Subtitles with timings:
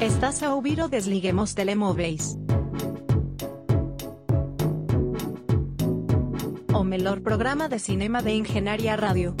[0.00, 2.38] Estás a ouvir o Desliguemos Telemóveis.
[6.72, 9.36] O melhor programa de cinema de Engenharia Rádio.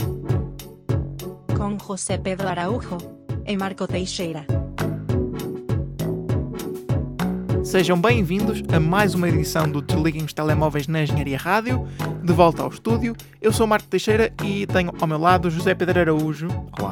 [1.56, 2.98] Com José Pedro Araújo
[3.46, 4.44] e Marco Teixeira.
[7.64, 11.88] Sejam bem-vindos a mais uma edição do Desliguem os Telemóveis na Engenharia Rádio.
[12.22, 16.00] De volta ao estúdio, eu sou Marco Teixeira e tenho ao meu lado José Pedro
[16.00, 16.48] Araújo.
[16.78, 16.89] Olá.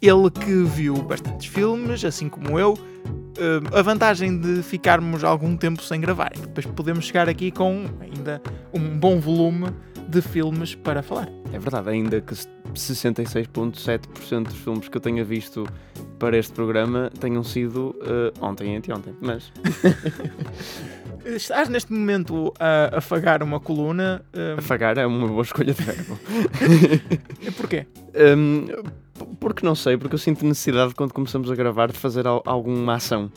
[0.00, 2.74] Ele que viu bastantes filmes, assim como eu.
[2.74, 7.50] Uh, a vantagem de ficarmos algum tempo sem gravar é que depois podemos chegar aqui
[7.50, 8.40] com ainda
[8.72, 9.66] um bom volume
[10.08, 11.28] de filmes para falar.
[11.52, 12.34] É verdade, ainda que
[12.74, 15.66] 66,7% dos filmes que eu tenha visto
[16.18, 19.52] para este programa tenham sido uh, ontem e anteontem, mas...
[21.26, 24.24] Estás neste momento a afagar uma coluna.
[24.32, 24.58] Um...
[24.58, 26.18] Afagar é uma boa escolha de verbo.
[27.56, 27.86] Porquê?
[28.14, 28.66] Um,
[29.40, 33.30] porque não sei, porque eu sinto necessidade quando começamos a gravar de fazer alguma ação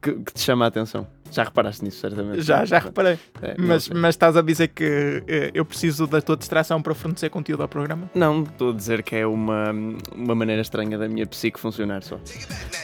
[0.00, 1.06] que, que te chama a atenção.
[1.30, 2.42] Já reparaste nisso, certamente?
[2.42, 3.18] Já, já reparei.
[3.42, 7.28] É, mas, mas estás a dizer que eh, eu preciso da tua distração para fornecer
[7.30, 8.10] conteúdo ao programa?
[8.14, 9.70] Não, estou a dizer que é uma,
[10.14, 12.16] uma maneira estranha da minha psique funcionar só.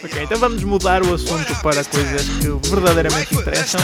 [0.05, 3.81] Ok, então vamos mudar o assunto para coisas que verdadeiramente interessam.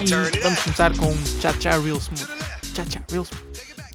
[0.00, 2.28] E vamos começar com Cha Cha Real Smooth.
[2.74, 3.47] Cha Cha Real Smooth.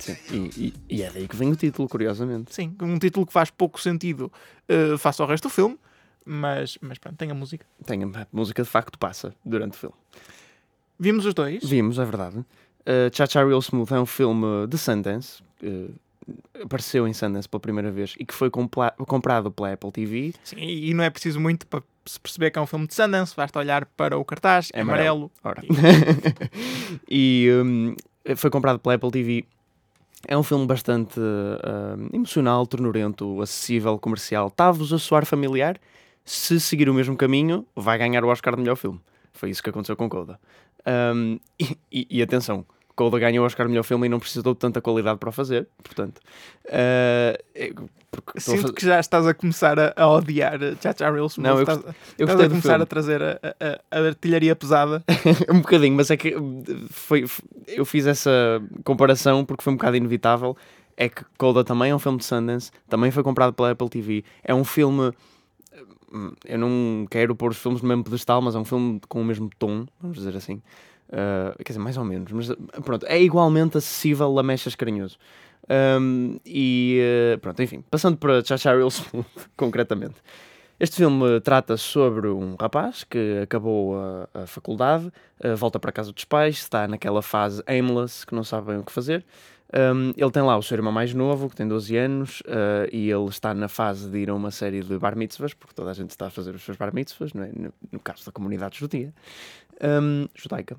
[0.04, 2.54] Sim, e, e, e, é daí que vem o título, curiosamente.
[2.54, 4.32] Sim, um título que faz pouco sentido
[4.70, 5.78] uh, face ao resto do filme,
[6.26, 7.66] mas, mas pronto, tem a música.
[7.86, 9.96] Tem a música de facto passa durante o filme.
[11.00, 11.64] Vimos os dois?
[11.64, 12.38] Vimos, é verdade.
[12.38, 15.94] Uh, Cha Cha Real Smooth é um filme de Sundance, uh,
[16.62, 20.34] apareceu em Sundance pela primeira vez e que foi comprado pela Apple TV.
[20.44, 23.34] Sim, e não é preciso muito para se perceber que é um filme de Sundance,
[23.36, 25.32] basta olhar para o cartaz, é amarelo.
[25.42, 25.68] amarelo.
[27.10, 27.96] E, e um,
[28.36, 29.46] foi comprado pela Apple TV
[30.28, 34.48] é um filme bastante uh, emocional, ternurento, acessível, comercial.
[34.48, 35.80] Está-vos a soar familiar?
[36.24, 39.00] Se seguir o mesmo caminho, vai ganhar o Oscar de melhor filme.
[39.34, 40.40] Foi isso que aconteceu com Coda.
[41.16, 44.60] Um, e, e, e, atenção, Coda ganhou o Oscar melhor filme e não precisou de
[44.60, 45.68] tanta qualidade para o fazer.
[45.84, 46.20] Portanto,
[46.66, 47.90] uh,
[48.38, 48.74] Sinto fazer...
[48.74, 51.38] que já estás a começar a, a odiar Chacha Reels.
[51.38, 51.80] Não, eu, estás,
[52.18, 55.04] eu estás a começar a trazer a, a, a, artilharia pesada.
[55.50, 56.36] um bocadinho, mas é que
[56.90, 57.26] foi,
[57.68, 60.56] eu fiz essa comparação porque foi um bocado inevitável.
[60.96, 64.24] É que Coda também é um filme de Sundance, também foi comprado pela Apple TV.
[64.44, 65.12] É um filme.
[66.14, 69.22] Hum, eu não quero pôr os filmes no mesmo pedestal, mas é um filme com
[69.22, 70.62] o mesmo tom, vamos dizer assim.
[71.14, 72.50] Uh, quer dizer, mais ou menos, mas
[72.84, 75.18] pronto, é igualmente acessível a mechas carinhoso.
[75.70, 77.00] Um, e
[77.36, 80.16] uh, pronto, enfim, passando para Chacha Real Smooth, concretamente.
[80.80, 86.12] Este filme trata sobre um rapaz que acabou a, a faculdade, uh, volta para casa
[86.12, 89.24] dos pais, está naquela fase aimless, que não sabe bem o que fazer.
[89.76, 93.10] Um, ele tem lá o seu irmão mais novo, que tem 12 anos, uh, e
[93.10, 95.94] ele está na fase de ir a uma série de bar mitzvahs, porque toda a
[95.94, 97.52] gente está a fazer os seus bar mitzvahs, é?
[97.56, 99.12] no, no caso da comunidade judia.
[99.82, 100.78] Um, judaica.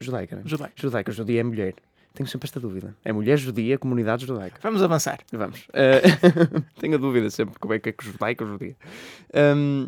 [0.00, 0.42] Judaica, né?
[0.44, 0.74] Judaica.
[0.76, 1.74] Judaica, judia é mulher.
[2.14, 2.96] Tenho sempre esta dúvida.
[3.04, 4.58] É mulher judia, comunidade judaica.
[4.62, 5.20] Vamos avançar.
[5.32, 5.68] Vamos.
[5.68, 8.76] Uh, tenho a dúvida sempre como é que é que judaica ou judia.
[9.34, 9.86] Um,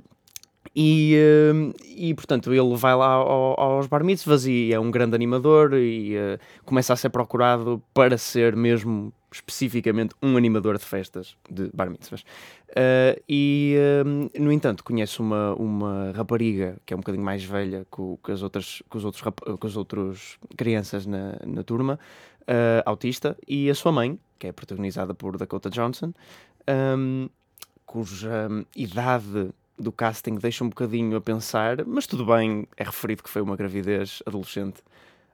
[0.76, 5.14] e, uh, e portanto ele vai lá ao, aos bar mitzvahs e é um grande
[5.14, 11.36] animador e uh, começa a ser procurado para ser mesmo especificamente um animador de festas
[11.50, 12.22] de bar mitzvahs.
[12.70, 17.86] Uh, e, uh, no entanto, conhece uma, uma rapariga que é um bocadinho mais velha
[17.90, 19.22] que, que as outras que os outros,
[19.60, 21.98] que os outros crianças na, na turma,
[22.42, 26.12] uh, autista, e a sua mãe, que é protagonizada por Dakota Johnson,
[26.96, 27.28] um,
[27.86, 33.30] cuja idade do casting deixa um bocadinho a pensar, mas tudo bem, é referido que
[33.30, 34.82] foi uma gravidez adolescente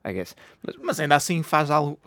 [0.04, 0.36] I guess.
[0.62, 1.98] Mas, mas, ainda assim faz algo.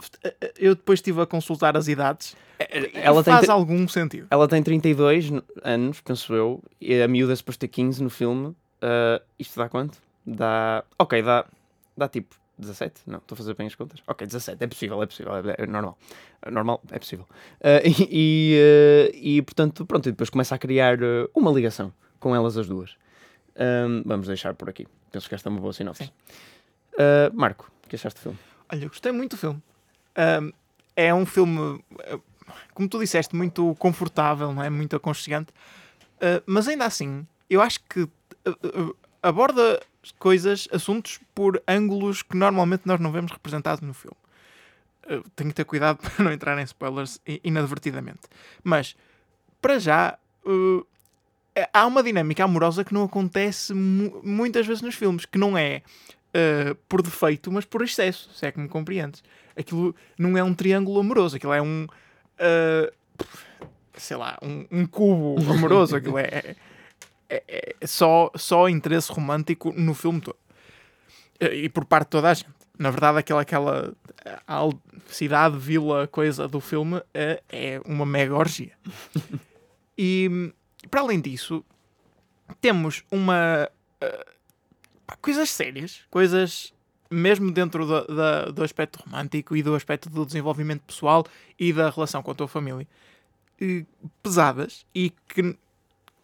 [0.58, 2.36] Eu depois estive a consultar as idades.
[2.60, 4.28] É, é, ela faz tem, algum sentido.
[4.30, 5.32] Ela tem 32
[5.64, 8.48] anos, penso eu, e a miúda é suposto ter 15 no filme.
[8.48, 9.98] Uh, isto dá quanto?
[10.26, 10.84] Dá.
[11.00, 11.46] Ok, dá,
[11.96, 13.02] dá tipo 17?
[13.08, 14.02] Não, estou a fazer bem as contas.
[14.08, 15.98] Ok, 17, é possível, é possível, é, é normal.
[16.42, 17.26] É normal, é possível.
[17.60, 21.00] Uh, e, uh, e, portanto, pronto, e depois começa a criar
[21.34, 22.96] uma ligação com elas as duas.
[23.58, 24.88] Um, vamos deixar por aqui.
[25.12, 26.12] Penso que esta é uma boa sinopse.
[27.34, 28.40] Marco, que achaste do filme?
[28.70, 29.62] Olha, gostei muito do filme.
[30.18, 30.52] Um,
[30.96, 32.20] é um filme, eh,
[32.74, 34.70] como tu disseste, muito confortável, não é?
[34.70, 35.52] Muito aconchegante.
[36.16, 38.10] Uh, mas ainda assim, eu acho que uh,
[38.50, 39.80] uh, aborda
[40.18, 44.18] coisas, assuntos por ângulos que normalmente nós não vemos representados no filme.
[45.36, 48.22] tenho que ter cuidado para não entrar em spoilers inadvertidamente.
[48.64, 48.96] Mas,
[49.62, 50.18] para já,
[51.72, 55.84] há uma dinâmica amorosa que não acontece mu muitas vezes nos filmes, que não é
[56.30, 59.24] uh, por defeito, mas por excesso, se é que me compreendes.
[59.56, 61.88] Aquilo não é um triângulo amoroso, aquilo é um.
[62.40, 63.26] uh,
[63.96, 65.96] sei lá, um, um cubo amoroso.
[65.96, 66.56] Aquilo é,
[67.30, 70.38] é, é só, só interesse romântico no filme todo.
[71.40, 72.50] E por parte de toda a gente.
[72.80, 73.96] Na verdade, aquela, aquela
[74.48, 74.70] a
[75.08, 78.74] cidade, vila, coisa do filme é, é uma mega orgia.
[79.98, 80.52] e
[80.90, 81.64] para além disso,
[82.62, 83.70] temos uma.
[84.04, 84.37] Uh,
[85.16, 86.74] coisas sérias, coisas
[87.10, 91.26] mesmo dentro do, do, do, aspecto romântico e do aspecto do desenvolvimento pessoal
[91.58, 92.86] e da relação com a tua família,
[94.22, 95.58] pesadas e que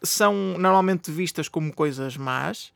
[0.03, 2.73] são normalmente vistas como coisas más,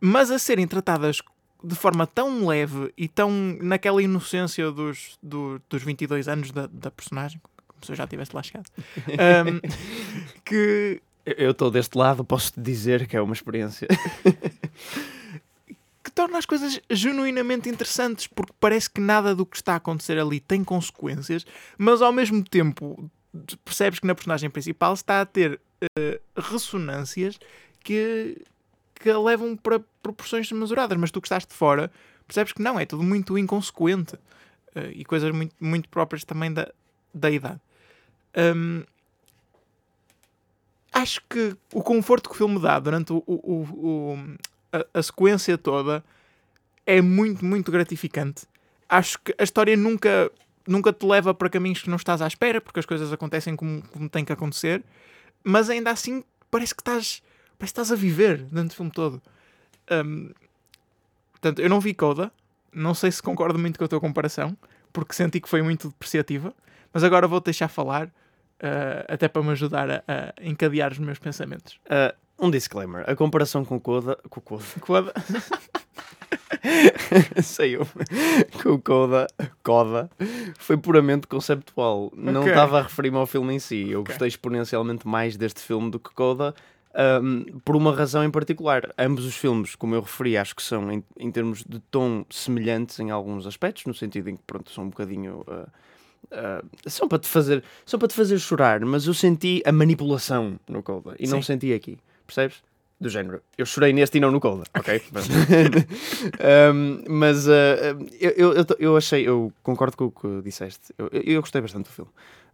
[0.00, 1.20] mas a serem tratadas
[1.62, 3.30] de forma tão leve e tão
[3.62, 8.34] naquela inocência dos, do, dos 22 anos da, da personagem, como se eu já tivesse
[8.34, 8.70] lá chegado,
[9.08, 9.60] um,
[10.44, 11.00] que.
[11.24, 13.88] Eu estou deste lado, posso te dizer que é uma experiência.
[16.24, 20.40] torna as coisas genuinamente interessantes, porque parece que nada do que está a acontecer ali
[20.40, 21.44] tem consequências,
[21.76, 23.10] mas ao mesmo tempo
[23.62, 27.38] percebes que na personagem principal está a ter uh, ressonâncias
[27.80, 28.40] que
[28.94, 31.90] que a levam para proporções desmesuradas, mas tu que estás de fora
[32.26, 36.72] percebes que não, é tudo muito inconsequente uh, e coisas muito, muito próprias também da,
[37.12, 37.60] da idade.
[38.34, 38.82] Um,
[40.90, 44.18] acho que o conforto que o filme dá durante o, o, o,
[44.76, 46.04] a, a, sequência toda
[46.86, 48.46] é muito, muito gratificante.
[48.88, 50.30] Acho que a história nunca,
[50.66, 53.82] nunca te leva para caminhos que não estás à espera, porque as coisas acontecem como,
[53.88, 54.82] como têm que acontecer,
[55.42, 57.22] mas ainda assim parece que estás
[57.58, 59.22] Parece que estás a viver dentro do filme todo.
[59.90, 60.32] Um,
[61.32, 62.32] portanto, eu não vi Coda.
[62.72, 64.56] Não sei se concordo muito com a tua comparação,
[64.92, 66.52] porque senti que foi muito depreciativa.
[66.92, 71.18] Mas agora vou-te deixar falar, uh, até para me ajudar a, a, encadear os meus
[71.18, 71.78] pensamentos.
[71.86, 74.18] Uh, um disclaimer: a comparação com Coda.
[74.28, 74.64] Com Coda.
[74.80, 75.14] Coda.
[77.42, 77.86] Saiu
[78.62, 79.26] com o Coda,
[79.62, 80.10] Coda
[80.58, 82.06] foi puramente conceptual.
[82.06, 82.32] Okay.
[82.32, 83.90] Não estava a referir-me ao filme em si.
[83.90, 84.12] Eu okay.
[84.12, 86.54] gostei exponencialmente mais deste filme do que Coda
[87.22, 88.92] um, por uma razão em particular.
[88.96, 92.98] Ambos os filmes, como eu referi, acho que são, em, em, termos de tom, semelhantes
[93.00, 95.44] em alguns aspectos, no sentido em que, pronto, são um bocadinho.
[95.46, 95.66] Uh,
[96.32, 100.58] uh, são, para te fazer, são para te fazer chorar, mas eu senti a manipulação
[100.68, 101.32] no Coda e Sim.
[101.32, 102.62] não senti aqui, percebes?
[103.00, 105.02] Do género, eu chorei neste e não no Coda, ok?
[106.72, 107.50] um, mas uh,
[108.20, 111.90] eu, eu, eu achei, eu concordo com o que disseste, eu, eu gostei bastante do
[111.90, 112.10] filme.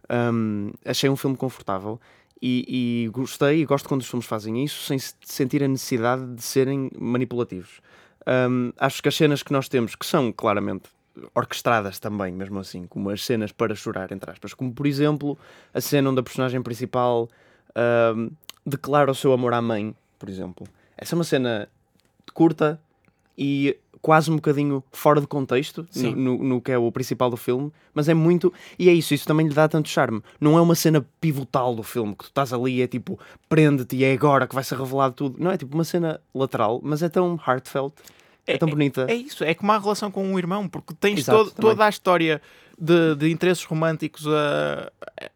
[0.09, 2.01] Um, achei um filme confortável
[2.41, 6.41] e, e, gostei e gosto quando os filmes fazem isso sem sentir a necessidade de
[6.41, 7.79] serem manipulativos.
[8.27, 10.89] Um, acho que as cenas que nós temos, que são claramente
[11.35, 15.37] orquestradas também, mesmo assim, como as cenas para chorar, entre aspas, como por exemplo
[15.73, 17.29] a cena onde a personagem principal
[18.15, 18.31] um,
[18.65, 20.67] declara o seu amor à mãe, por exemplo.
[20.97, 21.67] Essa é uma cena
[22.33, 22.79] curta
[23.37, 27.37] e quase um bocadinho fora de contexto no, no, no, que é o principal do
[27.37, 28.51] filme, mas é muito.
[28.77, 30.21] E é isso, isso também lhe dá tanto charme.
[30.39, 33.95] Não é uma cena pivotal do filme que tu estás ali e é tipo prende-te
[33.95, 35.41] e é agora que vai ser revelado tudo.
[35.41, 37.93] Não, é tipo uma cena lateral, mas é tão heartfelt.
[38.45, 39.05] É, é tão bonita.
[39.07, 41.85] É, é, isso, é como a relação com um irmão, porque tens Exato, todo, toda
[41.85, 42.41] a história
[42.79, 44.91] de, de interesses românticos a,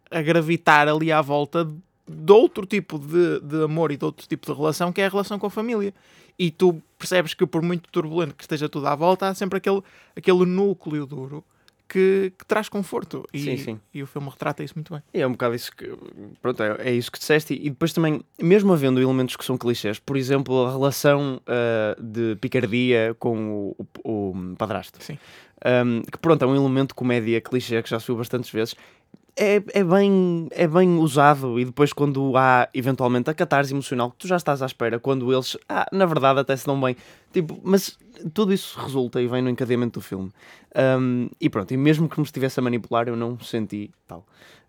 [0.10, 1.69] a gravitar ali à volta
[2.07, 5.10] de outro tipo de, de amor e de outro tipo de relação, que é a
[5.10, 5.94] relação com a família
[6.38, 9.82] e tu percebes que por muito turbulento que esteja tudo à volta, há sempre aquele,
[10.15, 11.44] aquele núcleo duro
[11.88, 13.24] que, que traz conforto.
[13.34, 13.80] E, sim, sim.
[13.94, 15.01] e o filme retrata isso muito bem.
[15.13, 15.91] E é um bocado isso que.
[16.41, 17.53] Pronto, é, é isso que disseste.
[17.53, 22.36] E depois também, mesmo havendo elementos que são clichês, por exemplo, a relação uh, de
[22.38, 25.01] picardia com o, o, o padrasto.
[25.03, 25.18] Sim.
[25.65, 28.75] Um, que pronto, é um elemento de comédia clichê que já se viu bastantes vezes
[29.38, 34.18] é, é, bem, é bem usado e depois quando há eventualmente a catarse emocional que
[34.18, 36.96] tu já estás à espera, quando eles, ah, na verdade até se dão bem,
[37.34, 37.98] tipo, mas
[38.34, 40.32] tudo isso resulta e vem no encadeamento do filme.
[41.00, 44.25] Um, e pronto, e mesmo que me estivesse a manipular, eu não senti tal.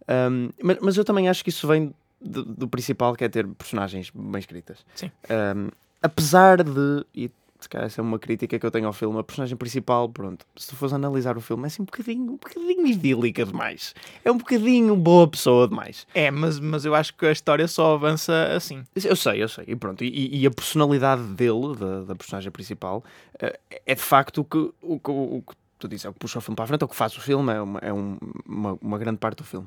[0.08, 3.46] Um, mas, mas eu também acho que isso vem do, do principal, que é ter
[3.46, 4.85] personagens bem escritas.
[4.94, 5.11] Sim.
[5.30, 5.68] Um,
[6.02, 7.30] apesar de, e
[7.66, 9.18] se calhar essa é uma crítica que eu tenho ao filme.
[9.18, 12.37] A personagem principal, pronto, se tu fores analisar o filme, é assim um bocadinho, um
[12.37, 13.94] bocadinho idílica demais.
[14.25, 16.06] É um bocadinho boa pessoa demais.
[16.14, 18.85] É, mas, mas eu acho que a história só avança assim.
[18.94, 19.64] Eu sei, eu sei.
[19.66, 23.02] E pronto, e, e a personalidade dele, da, da personagem principal,
[23.40, 26.20] eh, é de facto o que, o, o, o que tu dizes, é o que
[26.20, 27.92] puxa o filme para a frente, é o que faz o filme, é uma, é
[27.92, 29.66] um, uma, uma grande parte do filme.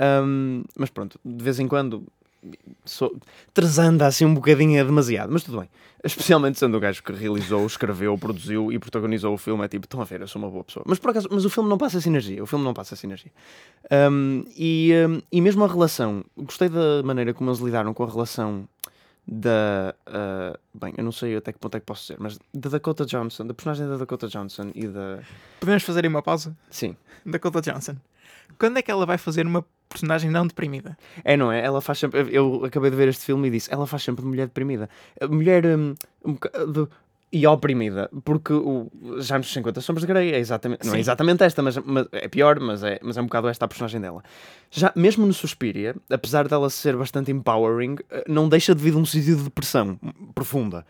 [0.00, 2.06] Um, mas pronto, de vez em quando
[2.84, 3.14] so,
[3.52, 5.68] trazando assim um bocadinho é demasiado, mas tudo bem.
[6.02, 10.00] Especialmente sendo o gajo que realizou, escreveu, produziu e protagonizou o filme, é tipo, estão
[10.00, 10.84] a ver, eu sou uma boa pessoa.
[10.86, 13.30] Mas por acaso, mas o filme não passa sinergia, o filme não passa sinergia.
[14.10, 18.06] Um, e, um, e mesmo a relação, gostei da maneira como eles lidaram com a
[18.06, 18.66] relação
[19.26, 19.94] da.
[20.08, 23.04] Uh, bem, eu não sei até que ponto é que posso dizer, mas da Dakota
[23.04, 25.20] Johnson, da personagem da Dakota Johnson e da.
[25.60, 26.56] Podemos fazer aí uma pausa?
[26.70, 26.96] Sim.
[27.24, 27.96] Dakota Johnson.
[28.58, 30.96] Quando é que ela vai fazer uma personagem não deprimida.
[31.24, 31.62] É, não é?
[31.62, 32.26] Ela faz sempre.
[32.30, 34.88] Eu acabei de ver este filme e disse: ela faz sempre de mulher deprimida.
[35.28, 35.66] Mulher.
[35.66, 35.94] Um,
[36.24, 36.88] um bocado.
[37.32, 41.44] E oprimida, porque o, já nos 50 Sombras de Grey é exatamente, não é exatamente
[41.44, 44.20] esta, mas, mas é pior, mas é, mas é um bocado esta a personagem dela.
[44.68, 49.04] Já, mesmo no Suspiria, apesar dela ser bastante empowering, eh, não deixa de vir um
[49.04, 49.96] sítio de depressão
[50.34, 50.84] profunda.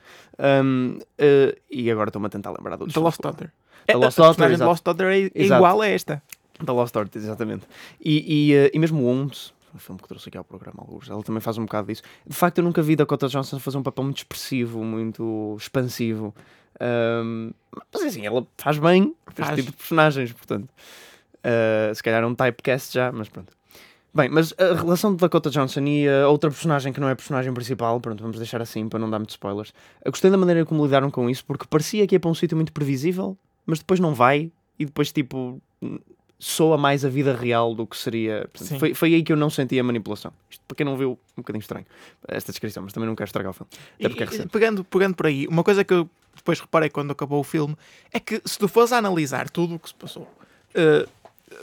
[0.64, 3.20] Um, eh, e agora estou-me a tentar lembrar outros The Lost.
[3.20, 3.52] Daughter.
[3.86, 4.70] É, Lost a Daughter, exato.
[4.70, 5.58] Lost Daughter é, é Exato.
[5.58, 6.22] igual a esta.
[6.64, 7.66] Da Lost Daughter, exatamente.
[8.00, 11.08] E, e, eh, e mesmo o Holmes, o filme que trouxe aqui ao programa, alguns,
[11.08, 12.02] ela também faz um bocado disso.
[12.26, 16.34] De facto, eu nunca vi Dakota Johnson fazer um papel muito expressivo, muito expansivo.
[16.80, 17.50] Ahm,
[17.92, 19.56] mas assim, ela faz bem este Faz.
[19.56, 20.68] tipo de personagens, portanto.
[21.42, 23.52] Ah, se calhar é um typecast já, mas pronto.
[24.12, 27.16] Bem, mas a relação de Dakota Johnson e a outra personagem que não é a
[27.16, 29.72] personagem principal, pronto, vamos deixar assim para não dar muitos spoilers.
[30.04, 32.56] Eu gostei da maneira como lidaram com isso, porque parecia que ia para um sítio
[32.56, 35.62] muito previsível, mas depois não vai, e depois, tipo,
[36.42, 38.48] soa mais a vida real do que seria.
[38.52, 40.32] Portanto, foi, foi aí que eu não senti a manipulação.
[40.50, 41.86] Isto, para quem não viu, um bocadinho estranho
[42.26, 43.70] esta descrição, mas também não quero estragar o filme.
[43.98, 44.48] Até porque é E- e recente.
[44.48, 47.76] pegando, pegando por aí, uma coisa que eu depois reparei quando acabou o filme
[48.12, 50.26] é que se tu fores a analisar tudo o que se passou
[50.74, 51.06] eh,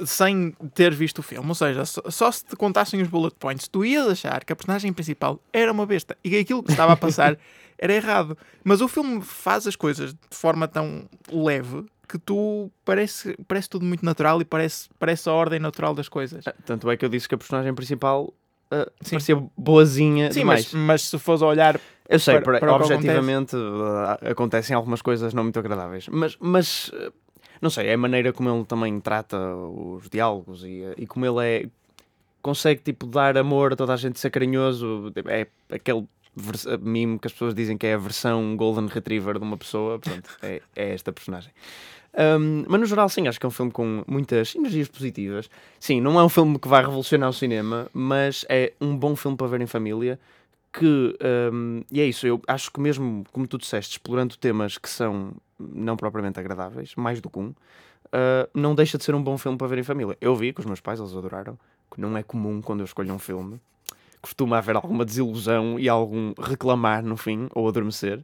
[0.06, 3.68] sem ter visto o filme, ou seja, só, só se te contassem os bullet points,
[3.68, 6.94] tu ias achar que a personagem principal era uma besta e que aquilo que estava
[6.94, 7.38] a passar
[7.80, 8.38] era errado.
[8.64, 13.86] Mas o filme faz as coisas de forma tão leve que tu parece, parece tudo
[13.86, 16.48] muito natural e parece, parece a ordem natural das coisas.
[16.48, 18.34] Ah, Tanto é que eu disse que a personagem principal
[18.72, 19.12] ah, Sim.
[19.16, 20.72] parecia boazinha Sim, demais.
[20.74, 25.44] mas, mas se fores olhar Eu sei, para- para- objetivamente ah, acontecem algumas coisas não
[25.44, 26.92] muito agradáveis, mas, mas
[27.62, 31.46] não sei, é a maneira como ele também trata os diálogos e, e como ele
[31.46, 31.70] é
[32.42, 36.08] consegue tipo dar amor a toda a gente, ser carinhoso, é aquele
[36.82, 40.30] meme que as pessoas dizem que é a versão Golden Retriever de uma pessoa, pronto,
[40.42, 41.52] é, é esta personagem.
[42.14, 45.50] Um, mas no geral, sim, acho que é um filme com muitas energias positivas.
[45.80, 49.38] Sim, não é um filme que vai revolucionar o cinema, mas é um bom filme
[49.38, 50.20] para ver em família.
[50.74, 51.18] Que,
[51.52, 55.32] um, e é isso, eu acho que mesmo, como tu disseste, explorando temas que são
[55.58, 59.58] não propriamente agradáveis, mais do que um, uh, não deixa de ser um bom filme
[59.58, 60.18] para ver em família.
[60.22, 61.58] Eu vi com os meus pais, eles adoraram,
[61.92, 63.60] que não é comum quando eu escolho um filme.
[64.22, 68.24] Costuma haver alguma desilusão e algum reclamar no fim, ou adormecer.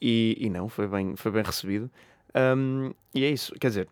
[0.00, 1.90] E, e não, foi bem, foi bem recebido.
[2.36, 3.88] Um, e é isso, quer dizer,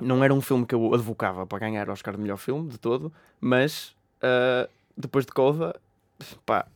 [0.00, 3.12] não era um filme que eu advocava para ganhar Oscar de melhor filme de todo,
[3.40, 5.74] mas uh, depois de Coda,
[6.44, 6.66] pá,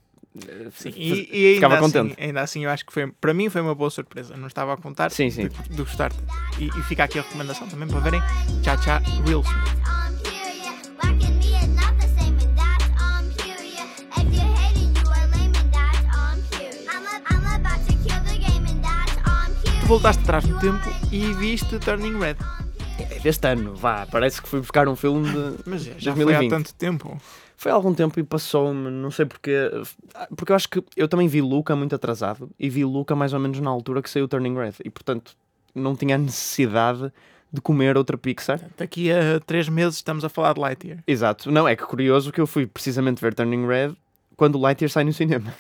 [0.73, 2.23] Sim, f- e, e ficava assim, contente.
[2.23, 4.37] ainda assim eu acho que foi, para mim foi uma boa surpresa.
[4.37, 5.49] Não estava a contar Sim, sim.
[5.49, 6.13] De, de gostar.
[6.59, 8.21] E, e fica aqui a recomendação também para verem
[8.63, 9.96] Cha Cha Real Smooth.
[19.87, 22.37] Voltaste atrás no tempo e viste Turning Red.
[23.25, 25.59] Este ano, vá, parece que fui buscar um filme de.
[25.65, 26.51] Mas já, já foi há 2020.
[26.51, 27.21] tanto tempo.
[27.57, 29.71] Foi há algum tempo e passou-me, não sei porquê.
[30.37, 33.39] Porque eu acho que eu também vi Luca muito atrasado e vi Luca mais ou
[33.39, 35.37] menos na altura que saiu Turning Red e portanto
[35.73, 37.13] não tinha a necessidade
[37.53, 38.61] de comer outra Pixar.
[38.77, 40.99] Daqui a três meses estamos a falar de Lightyear.
[41.07, 43.95] Exato, não, é que curioso que eu fui precisamente ver Turning Red
[44.37, 45.55] quando o Lightyear sai no cinema.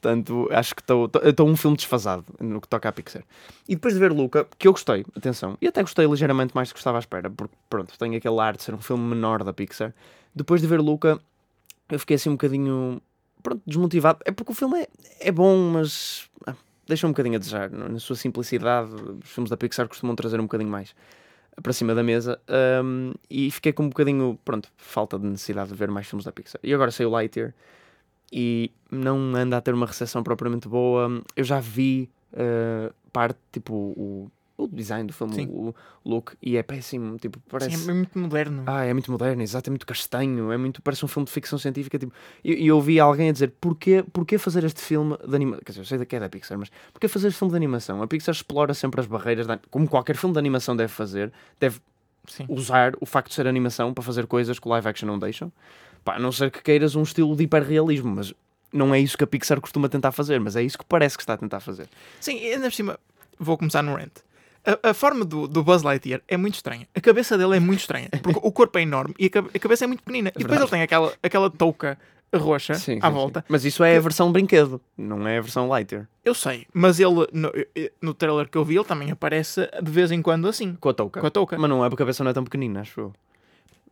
[0.00, 3.24] Portanto, acho que estou um filme desfasado no que toca à Pixar.
[3.68, 6.74] E depois de ver Luca, que eu gostei, atenção, e até gostei ligeiramente mais do
[6.74, 9.52] que estava à espera, porque pronto, tem aquele ar de ser um filme menor da
[9.52, 9.92] Pixar.
[10.32, 11.18] Depois de ver Luca,
[11.88, 13.02] eu fiquei assim um bocadinho
[13.42, 14.20] pronto, desmotivado.
[14.24, 14.88] É porque o filme é,
[15.20, 16.54] é bom, mas ah,
[16.86, 17.68] deixa um bocadinho a desejar.
[17.68, 20.94] Na sua simplicidade, os filmes da Pixar costumam trazer um bocadinho mais
[21.60, 22.40] para cima da mesa.
[22.46, 26.30] ahm, e fiquei com um bocadinho, pronto, falta de necessidade de ver mais filmes da
[26.30, 26.60] Pixar.
[26.62, 27.52] E agora saiu Lightyear
[28.32, 31.22] e não anda a ter uma recepção propriamente boa.
[31.36, 35.46] Eu já vi ah, parte, tipo, o, o design do filme, Sim.
[35.50, 37.16] o look, e é péssimo.
[37.18, 37.76] Tipo, parece.
[37.76, 38.64] Sim, é muito moderno.
[38.66, 41.58] Ah, é muito moderno, exato, é muito castanho, é muito, parece um filme de ficção
[41.58, 41.98] científica.
[41.98, 42.12] Tipo,
[42.44, 45.62] e e eu ouvi alguém a dizer: porquê, porquê fazer este filme de animação?
[45.64, 48.02] Quer dizer, eu sei que é da Pixar, mas porquê fazer este filme de animação?
[48.02, 51.80] A Pixar explora sempre as barreiras, da- como qualquer filme de animação deve fazer, deve
[52.26, 52.44] Sim.
[52.48, 55.50] usar o facto de ser animação para fazer coisas que o live action não deixam.
[56.04, 58.32] Pá, a não ser que queiras um estilo de hiperrealismo, mas
[58.72, 61.22] não é isso que a Pixar costuma tentar fazer, mas é isso que parece que
[61.22, 61.88] está a tentar fazer.
[62.20, 62.98] Sim, e ainda por cima,
[63.38, 64.12] vou começar no rant.
[64.64, 66.86] A, a forma do, do Buzz Lightyear é muito estranha.
[66.94, 68.08] A cabeça dele é muito estranha.
[68.22, 70.30] Porque o corpo é enorme e a, a cabeça é muito pequenina.
[70.36, 71.96] e depois ele tem aquela, aquela touca
[72.34, 73.40] roxa Sim, à sim, volta.
[73.40, 73.46] sim.
[73.48, 76.06] Mas isso é a versão brinquedo, não é a versão Lightyear.
[76.22, 77.50] Eu sei, mas ele, no,
[78.02, 80.74] no trailer que eu vi, ele também aparece de vez em quando assim.
[80.78, 81.20] Com a touca.
[81.20, 81.56] Com a touca.
[81.56, 83.12] Mas não, a cabeça não é tão pequenina, acho eu.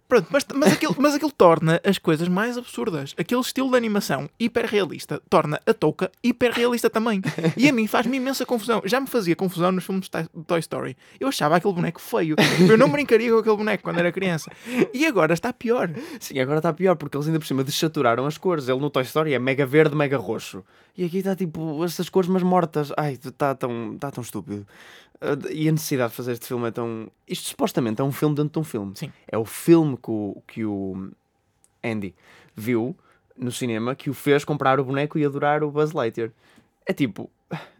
[0.08, 3.14] Pronto, mas, mas, aquilo, mas aquilo torna as coisas mais absurdas.
[3.18, 7.20] Aquele estilo de animação hiperrealista torna a touca hiperrealista também.
[7.56, 8.80] E a mim faz-me imensa confusão.
[8.84, 10.96] Já me fazia confusão nos filmes de Toy- Story.
[11.18, 12.36] Eu achava aquele boneco feio.
[12.68, 14.50] Eu não brincaria com aquele boneco quando era criança.
[14.94, 15.90] E agora está pior.
[16.20, 18.68] Sim, agora está pior, porque eles ainda por cima desaturaram as cores.
[18.68, 20.64] Ele no Toy Story é mega verde, mega roxo.
[20.96, 22.90] E aqui está tipo essas cores, mas mortas.
[22.96, 24.66] Ai, está tão, está tão estúpido.
[25.20, 27.10] Ah, E a necessidade de fazer este filme é tão.
[27.26, 28.92] Isto supostamente é um filme dentro de um filme.
[28.96, 29.12] Sim.
[29.26, 31.10] É o filme que o, que o
[31.82, 32.14] Andy
[32.54, 32.96] viu
[33.36, 36.30] no cinema que o fez comprar o boneco e adorar o Buzz Lightyear.
[36.86, 37.30] É tipo.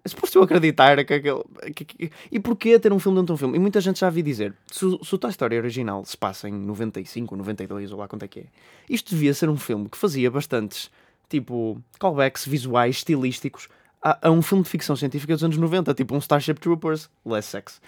[0.05, 1.43] É suposto eu acreditar que aquele.
[1.75, 3.57] que- que- e porquê ter um filme dentro de um filme?
[3.57, 6.49] E muita gente já vi dizer: se, o- se o Toy Story original se passa
[6.49, 8.45] em 95, 92 ou lá quanto é que é,
[8.89, 10.89] isto devia ser um filme que fazia bastantes,
[11.29, 13.69] tipo, callbacks visuais, estilísticos
[14.11, 17.49] a, a um filme de ficção científica dos anos 90, tipo um Starship Troopers, less
[17.49, 17.81] sex.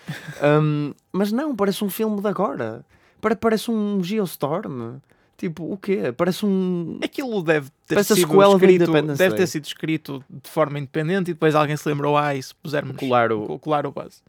[0.42, 2.84] Um, mas não, parece um filme de agora.
[3.20, 4.96] Pare- Parece um Geostorm.
[5.36, 6.12] Tipo, o quê?
[6.16, 6.98] Parece um.
[7.02, 11.54] Aquilo deve ter, Parece sido escrito, deve ter sido escrito de forma independente e depois
[11.54, 14.20] alguém se lembrou, ah, e se pusermos Colar o- co- colar o buzz.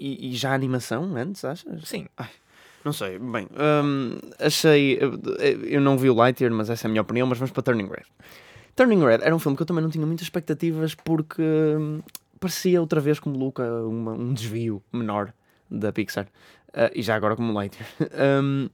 [0.00, 1.88] E, e já a animação antes, achas?
[1.88, 2.06] Sim,
[2.84, 3.46] Não sei, bem,
[3.84, 4.98] hum, achei.
[5.62, 7.26] Eu não vi o Lightyear, mas essa é a minha opinião.
[7.28, 8.04] Mas vamos para Turning Red.
[8.78, 12.00] Turning Red era um filme que eu também não tinha muitas expectativas porque hum,
[12.38, 15.32] parecia outra vez como Luca uma- um desvio menor
[15.68, 16.28] da Pixar.
[16.72, 17.88] Ah, e já agora como Lightyear.
[18.40, 18.68] Hum,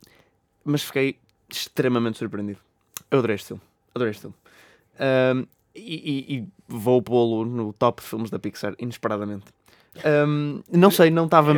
[0.63, 1.17] mas fiquei
[1.49, 2.59] extremamente surpreendido.
[3.11, 3.63] Eu adorei este filme.
[3.95, 4.37] Adorei este filme.
[5.01, 9.47] Hum, e, e- e vou pô-lo no top de filmes da Pixar, inesperadamente.
[10.27, 11.53] Hum, não sei, não estava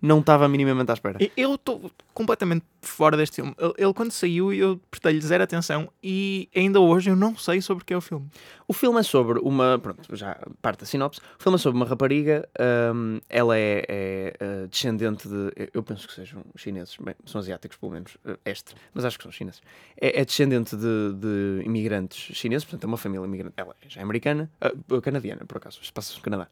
[0.00, 1.18] não estava minimamente à espera.
[1.36, 3.54] Eu estou completamente fora deste filme.
[3.76, 7.86] Ele, quando saiu, eu prestei-lhe zero atenção e ainda hoje eu não sei sobre o
[7.86, 8.26] que é o filme.
[8.66, 9.78] O filme é sobre uma.
[9.78, 11.20] Pronto, já parte da sinopse.
[11.38, 12.48] O filme é sobre uma rapariga.
[12.94, 15.70] hum, ela é, é, eh, descendente de.
[15.72, 16.96] Eu penso que sejam chineses.
[17.00, 18.16] Bem, são asiáticos, pelo menos.
[18.26, 18.74] eh, Este.
[18.92, 19.62] Mas acho que são chineses.
[20.00, 22.64] É, é descendente de, de imigrantes chineses.
[22.64, 23.54] Portanto, é uma família imigrante.
[23.56, 24.50] Ela já é americana.
[24.60, 24.70] ah,
[25.00, 25.78] canadiana, por acaso.
[25.82, 26.48] Se passa no Canadá.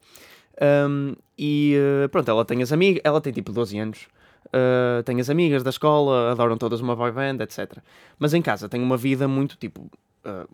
[0.61, 3.01] Hum, e eh, pronto, ela tem as amigas.
[3.03, 4.07] Ela tem tipo 12 anos.
[4.47, 7.79] Uh, tem as amigas da escola, adoram todas uma boy band, etc.
[8.17, 9.91] Mas em casa tem uma vida muito tipo
[10.25, 10.47] uh,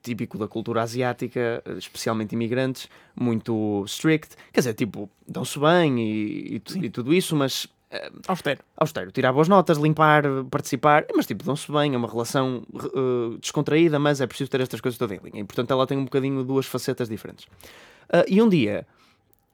[0.00, 4.36] típico da cultura asiática, uh, especialmente imigrantes, muito strict.
[4.52, 7.66] Quer dizer, tipo, dão-se bem e, e e tudo isso, mas
[8.28, 8.60] Austero.
[8.76, 13.98] austero, tirar boas notas, limpar, participar, mas tipo, dão-se bem, é uma relação uh, descontraída,
[13.98, 15.42] mas é preciso ter estas coisas todas em linha.
[15.42, 17.46] E portanto ela tem um bocadinho duas facetas diferentes.
[18.08, 18.86] Uh, e um dia,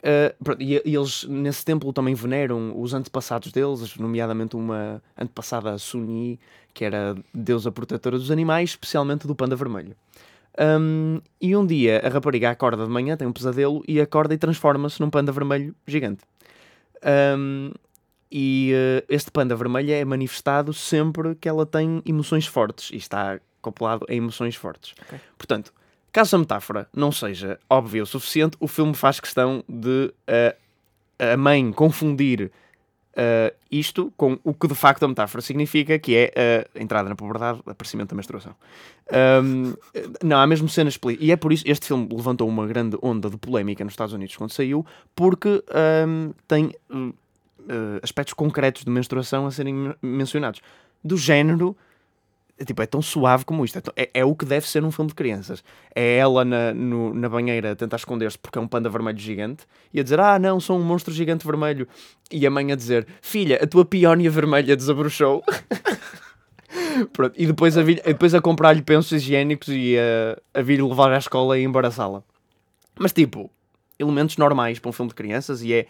[0.02, 5.76] uh, pronto, e, e eles nesse templo também veneram os antepassados deles, nomeadamente uma antepassada
[5.78, 6.38] Suni,
[6.72, 9.96] que era deusa protetora dos animais, especialmente do panda vermelho.
[10.58, 14.38] Um, e um dia a rapariga acorda de manhã, tem um pesadelo e acorda e
[14.38, 16.22] transforma-se num panda vermelho gigante.
[17.38, 17.70] Um,
[18.30, 23.38] e eh, este panda vermelho é manifestado sempre que ela tem emoções fortes e está
[23.58, 24.94] acoplado a emoções fortes.
[25.02, 25.20] Ok.
[25.38, 25.72] Portanto,
[26.16, 30.56] caso a metáfora não seja óbvia o suficiente, o filme faz questão de eh,
[31.18, 32.50] a mãe confundir
[33.14, 37.14] eh, isto com o que de facto a metáfora significa, que é a entrada na
[37.14, 38.54] puberdade, aparecimento da menstruação.
[39.42, 39.74] Um,
[40.22, 43.36] não, há mesmo cenas E é por isso este filme levantou uma grande onda de
[43.36, 45.62] polémica nos Estados Unidos quando saiu, porque
[46.06, 47.14] um, tem uh, uh,
[48.02, 50.60] aspectos concretos de menstruação a serem men- mencionados.
[51.04, 51.76] Do género,
[52.64, 53.78] tipo, é tão suave como isto.
[53.78, 55.62] É, é- é o que deve ser um filme de crianças.
[55.94, 59.64] É ela na, no- na banheira a tentar esconder-se porque é um panda vermelho gigante
[59.92, 61.86] e a dizer: Ah, não, sou um monstro gigante vermelho.
[62.30, 65.42] E a mãe a dizer: Filha, a tua peónia vermelha desabrochou.
[67.12, 71.12] Pronto, E depois a, vir- depois a comprar-lhe pensos higiênicos e a, a vir levar
[71.12, 72.22] à escola e embaraçá-la.
[72.98, 73.50] Mas tipo,
[73.98, 75.86] elementos normais para um filme de crianças e é.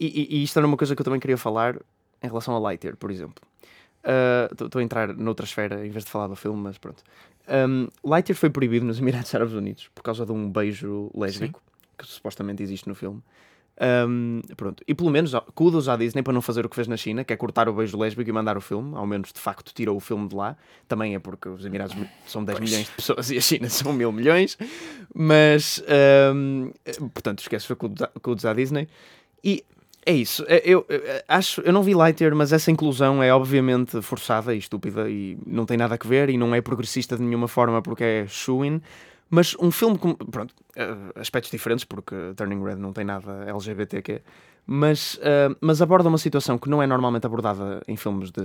[0.00, 1.76] E, e- e isto era uma coisa que eu também queria falar
[2.22, 3.42] em relação a Lightyear, por exemplo.
[4.52, 7.02] Estou a entrar noutra esfera em vez de falar do filme, mas pronto.
[7.48, 11.62] Um, Lightyear foi proibido nos Emirados Árabes Unidos por causa de um beijo lésbico
[11.96, 13.22] que supostamente existe no filme.
[14.08, 14.82] Um, pronto.
[14.88, 17.32] E pelo menos, kudos à Disney para não fazer o que fez na China, que
[17.32, 18.96] é cortar o beijo lésbico e mandar o filme.
[18.96, 20.56] Ao menos, de facto, tirou o filme de lá.
[20.88, 24.10] Também é porque os Emirados são 10 milhões de pessoas e a China são mil
[24.12, 24.58] milhões.
[25.14, 25.82] Mas,
[26.34, 26.72] um,
[27.14, 27.76] portanto, esquece, à-
[28.20, 28.88] kudos à Disney.
[29.44, 29.64] E
[30.04, 30.44] é isso.
[30.48, 34.58] É, Eu, eu acho, eu não vi Lightyear, mas essa inclusão é obviamente forçada e
[34.58, 38.04] estúpida e não tem nada a ver e não é progressista de nenhuma forma porque
[38.04, 38.80] é Shuin.
[39.30, 44.22] Mas um filme com, pronto, eh, aspectos diferentes, porque Turning Red não tem nada LGBTQ,
[44.66, 48.40] mas, eh, mas aborda uma situação que não é normalmente abordada em filmes de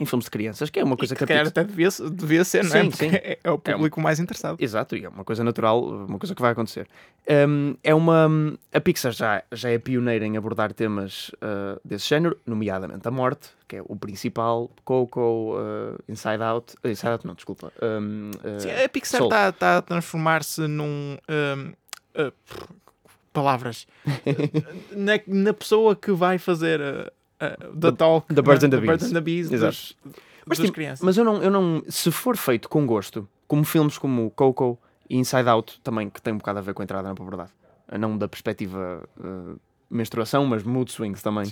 [0.00, 2.64] em filmes de crianças, que é uma coisa E que, que até devia, devia ser,
[2.64, 2.82] não é?
[2.82, 3.16] Sim, Porque sim.
[3.16, 4.56] É, é o público mais interessado.
[4.60, 6.88] Exato, e é uma coisa natural, uma coisa que vai acontecer.
[7.28, 8.28] Um, é uma,
[8.72, 13.50] a Pixar já, já é pioneira em abordar temas uh, desse género, nomeadamente a morte,
[13.68, 17.72] que é o principal, Coco, uh, Inside Out, uh, Inside Out não, desculpa.
[17.82, 21.18] um, Sim, a Pixar está a transformar-se num.
[21.28, 21.72] hum,
[23.32, 23.86] palavras.
[24.92, 26.80] na, na pessoa que vai fazer
[27.42, 28.34] uh, the The- talk.
[28.34, 28.66] the birds né?
[28.66, 31.00] and the The birds and the bees dos, Mas, das tipo, crianças.
[31.04, 34.78] mas eu não, eu não, se for feito com gosto, como filmes como Coco
[35.08, 37.50] e Inside Out, também que tem um bocado a ver com a entrada na puberdade,
[37.98, 39.58] não da perspectiva uh,
[39.90, 41.50] menstruação, mas mood swings também.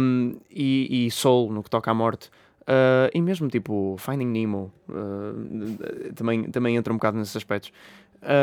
[0.00, 2.28] Um, e, e Soul no que toca à morte,
[2.62, 7.72] uh, e mesmo tipo Finding Nemo uh, também, também entra um bocado nesses aspectos.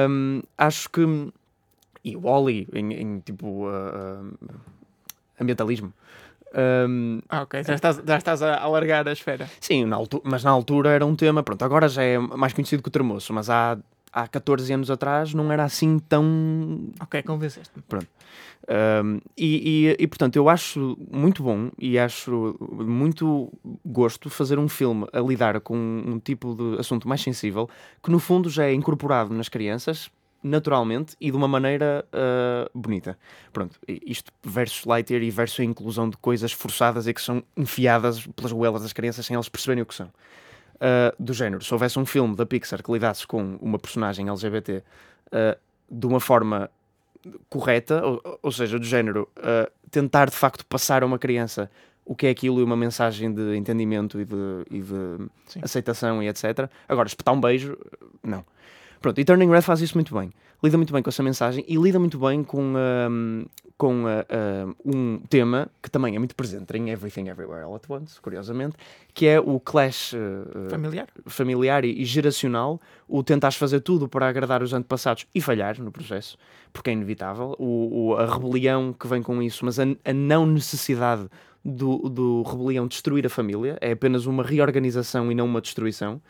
[0.09, 1.01] Um, acho que
[2.03, 3.69] e Wally em, em tipo uh,
[4.41, 4.49] uh,
[5.39, 5.93] ambientalismo.
[6.55, 7.63] Um, Ah, ok.
[7.63, 9.49] Já estás, já estás a alargar a esfera.
[9.59, 12.81] Sim, na altu- mas na altura era um tema, pronto, agora já é mais conhecido
[12.81, 13.77] que o termoço, mas há,
[14.11, 16.89] há 14 anos atrás não era assim tão.
[17.01, 17.83] Ok, convenceste-me.
[19.03, 23.51] Um, e, e, e, portanto, eu acho muito bom e acho muito
[23.83, 27.67] gosto fazer um filme a lidar com um tipo de assunto mais sensível
[28.03, 33.17] que, no fundo, já é incorporado nas crianças naturalmente e de uma maneira uh, bonita.
[33.51, 38.25] Pronto, isto versus Lightyear e versus a inclusão de coisas forçadas e que são enfiadas
[38.27, 40.07] pelas goelas das crianças sem elas perceberem o que são.
[40.07, 44.77] Uh, do género, se houvesse um filme da Pixar que lidasse com uma personagem LGBT
[45.27, 45.59] uh,
[45.91, 46.69] de uma forma
[47.49, 49.27] correta, ou, ou seja, do género,
[49.91, 51.69] tentar de facto passar a uma criança
[52.09, 55.29] o que é aquilo e uma mensagem de entendimento e de, e de
[55.61, 56.67] aceitação e etc.
[56.87, 57.77] Agora, espetar um beijo,
[58.23, 58.43] não.
[59.01, 60.31] Pronto, e Turning Red faz isso muito bem.
[60.61, 63.45] Lida muito bem com essa mensagem e lida muito bem com, um,
[63.77, 68.19] com uh, um, tema que também é muito presente em Everything Everywhere All at Once,
[68.19, 68.75] curiosamente,
[69.13, 71.07] que é o clash uh, Familiar?
[71.27, 75.93] familiar e, e geracional, o tentares fazer tudo para agradar os antepassados e falhar no
[75.93, 76.37] processo,
[76.73, 80.45] porque é inevitável, o, o- a rebelião que vem com isso, mas a, a não
[80.45, 81.25] necessidade
[81.63, 86.21] do, do rebelião destruir a família, é apenas uma reorganização e não uma destruição.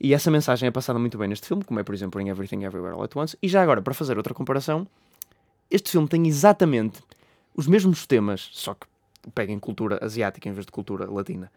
[0.00, 2.64] E essa mensagem é passada muito bem neste filme, como é, por exemplo, em Everything
[2.64, 3.36] Everywhere All at Once.
[3.42, 4.86] E já agora, para fazer outra comparação,
[5.70, 7.02] este filme tem exatamente
[7.54, 8.86] os mesmos temas, só que
[9.34, 11.50] pega em cultura asiática em vez de cultura latina,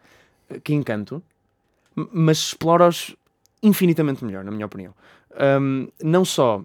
[0.50, 1.22] eh, que Encanto,
[1.94, 3.14] mas explora-os
[3.62, 4.92] infinitamente melhor, na minha opinião.
[5.60, 6.64] Um, não só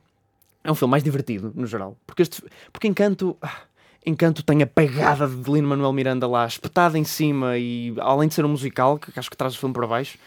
[0.63, 3.61] é um filme mais divertido, no geral, porque, este, porque Encanto, ah,
[4.05, 8.43] Encanto tem a pegada de Lin-Manuel Miranda lá, espetada em cima e além de ser
[8.43, 10.17] um musical, que acho que traz o filme para baixo,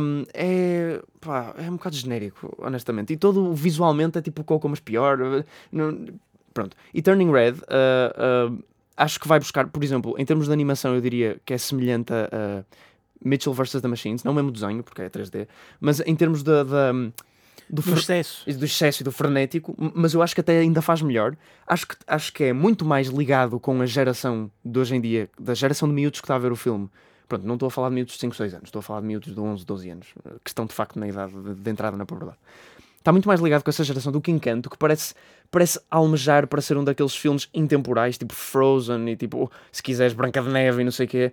[0.00, 3.12] um, é, pá, é um bocado genérico, honestamente.
[3.12, 5.20] E todo visualmente é tipo Coco, mas pior.
[5.20, 6.06] uh, não-
[6.52, 6.76] pronto.
[6.92, 8.64] E Turning Red, uh, uh,
[8.96, 12.12] acho que vai buscar, por exemplo, em termos de animação, eu diria que é semelhante
[12.12, 12.64] a,
[13.24, 13.80] Mitchell vs.
[13.80, 15.48] The Machines, não o mesmo desenho, porque é 3D,
[15.80, 16.62] mas em termos da.
[16.62, 16.92] da-
[17.70, 18.44] do, Do excesso.
[18.58, 21.34] do excesso e do frenético, mas eu acho que até ainda faz melhor.
[21.66, 25.30] Acho que, acho que é muito mais ligado com a geração de hoje em dia,
[25.40, 26.90] da geração de miúdos que está a ver o filme.
[27.34, 29.06] Pronto, não estou a falar de miúdos de 5, 6 anos, estou a falar de
[29.08, 31.96] miúdos de 11, 12 anos, eh, que estão de facto na idade de, de entrada
[31.96, 32.38] na puberdade.
[32.96, 35.14] Está muito mais ligado com essa geração do que Encanto, que parece,
[35.50, 40.40] parece almejar para ser um daqueles filmes intemporais, tipo Frozen e tipo, se quiseres, Branca
[40.40, 41.32] de Neve e não sei o quê.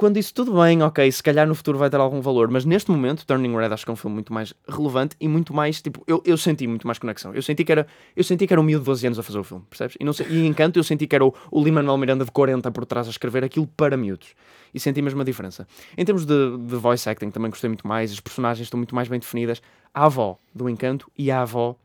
[0.00, 2.90] Quando isso tudo bem, ok, se calhar no futuro vai ter algum valor, mas neste
[2.90, 6.02] momento, Turning Red acho que é um filme muito mais relevante e muito mais, tipo,
[6.06, 7.34] eu, eu senti muito mais conexão.
[7.34, 7.86] Eu senti que era,
[8.16, 9.98] eu senti que era um miúdo de 12 anos a fazer o filme, percebes?
[10.00, 12.70] E, não sei, e Encanto eu senti que era o, o Lin-Manuel Miranda de 40
[12.70, 14.34] por trás a escrever aquilo para miúdos.
[14.72, 15.68] E senti mesmo a diferença.
[15.98, 19.06] Em termos de, de voice acting também gostei muito mais, as personagens estão muito mais
[19.06, 19.60] bem definidas.
[19.92, 21.76] A avó do Encanto e a avó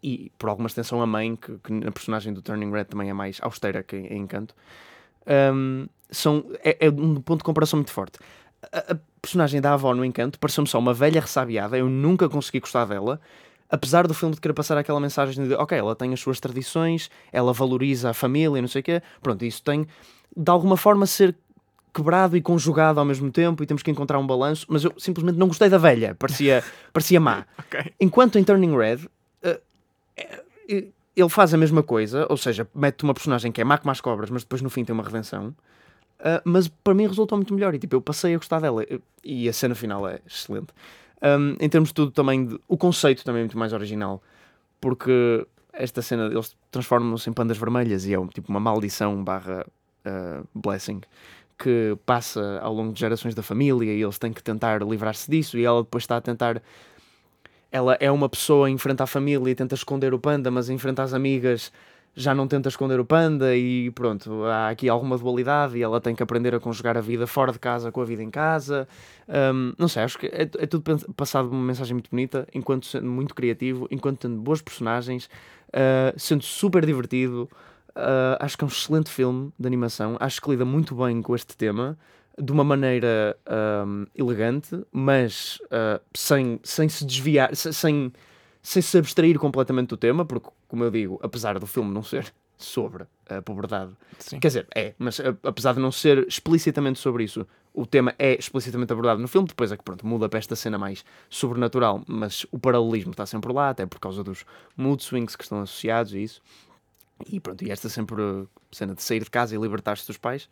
[0.00, 3.12] e por alguma extensão a mãe, que, que na personagem do Turning Red também é
[3.12, 4.54] mais austera que em Encanto,
[5.26, 8.18] um, são, é, é um ponto de comparação muito forte.
[8.72, 12.60] A, a personagem da avó no Encanto pareceu-me só uma velha ressabiada, eu nunca consegui
[12.60, 13.20] gostar dela,
[13.70, 17.10] apesar do filme de querer passar aquela mensagem de ok, ela tem as suas tradições,
[17.32, 19.86] ela valoriza a família, não sei o quê, pronto, isso tem
[20.36, 21.34] de alguma forma ser
[21.94, 25.38] quebrado e conjugado ao mesmo tempo e temos que encontrar um balanço, mas eu simplesmente
[25.38, 27.46] não gostei da velha, parecia, parecia má.
[27.58, 27.92] Ok.
[28.00, 29.08] Enquanto em Turning Red,
[29.42, 29.60] eh,
[30.16, 30.84] eh,
[31.16, 34.00] ele faz a mesma coisa, ou seja, mete uma personagem que é má como as
[34.00, 35.54] cobras, mas depois no fim tem uma redenção.
[36.20, 38.84] eh, mas para mim resultou muito melhor e tipo, eu passei a gostar dela
[39.22, 40.68] e a cena final é excelente.
[41.22, 44.22] Um, em termos de tudo, também de- o conceito também é muito mais original,
[44.80, 49.66] porque esta cena eles transformam-se em pandas vermelhas e é um, tipo uma maldição barra
[50.04, 51.00] eh, blessing
[51.58, 55.56] que passa ao longo de gerações da família e eles têm que tentar livrar-se disso
[55.58, 56.60] e ela depois está a tentar
[57.74, 60.78] ela é uma pessoa em frente à família e tenta esconder o panda, mas em
[60.78, 61.72] frente às amigas
[62.14, 66.14] já não tenta esconder o panda e pronto, há aqui alguma dualidade e ela tem
[66.14, 68.86] que aprender a conjugar a vida fora de casa com a vida em casa.
[69.28, 70.84] Hum, não sei, acho que é, é tudo
[71.16, 75.28] passado uma mensagem muito bonita, enquanto sendo muito criativo, enquanto tendo boas personagens,
[75.70, 77.50] uh, sendo super divertido.
[77.90, 80.16] Uh, acho que é um excelente filme de animação.
[80.20, 81.98] Acho que lida muito bem com este tema
[82.40, 83.36] de uma maneira
[83.86, 88.12] um, elegante, mas uh, sem, sem se desviar, se- sem,
[88.62, 92.32] sem se abstrair completamente do tema, porque, como eu digo, apesar do filme não ser
[92.58, 93.92] sobre a pobreza,
[94.40, 98.36] quer dizer, é, mas a- apesar de não ser explicitamente sobre isso, o tema é
[98.38, 102.46] explicitamente abordado no filme, depois é que pronto, muda para esta cena mais sobrenatural, mas
[102.52, 104.44] o paralelismo está sempre lá, até por causa dos
[104.76, 106.40] mood swings que estão associados a isso.
[107.28, 108.16] E pronto, e esta sempre
[108.72, 110.48] cena de sair de casa e libertar-se dos pais.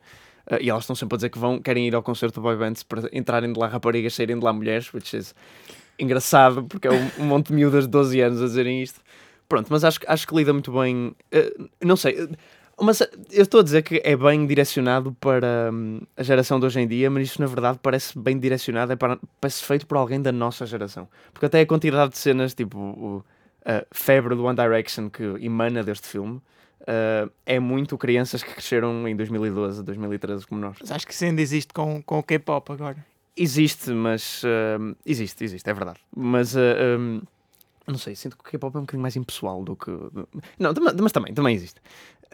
[0.51, 2.57] Uh, e elas estão sempre a dizer que vão, querem ir ao concerto do boy
[2.57, 5.35] bands para entrarem de lá raparigas, saírem de lá mulheres, which is
[5.99, 9.01] engraçado, porque é um, um monte de miúdas de 12 anos a dizerem isto.
[9.49, 11.15] Pronto, mas acho, acho que lida muito bem.
[11.35, 12.29] uh, não sei,
[12.81, 13.01] mas
[13.31, 16.89] eu estou a dizer que é bem direcionado para hum, a geração de hoje em
[16.89, 20.33] dia, mas isso na verdade parece bem direcionado, é para, parece feito por alguém da
[20.33, 21.09] nossa geração.
[21.33, 23.25] Porque até a quantidade de cenas, tipo o,
[23.65, 26.41] a febre do One Direction que emana deste filme,
[26.83, 30.77] uh, é muito crianças que cresceram em 2012, 2013, como nós.
[30.81, 33.05] Mas acho que isso ainda existe com, com o K-pop agora.
[33.37, 34.43] Existe, mas.
[34.79, 35.99] hum, existe, existe, é verdade.
[36.15, 36.55] Mas.
[36.55, 36.59] uh,
[36.99, 37.23] hum,
[37.87, 39.91] não sei, sinto que o K-pop é um bocadinho mais impessoal do que.
[40.59, 41.81] Não, mas também, também existe.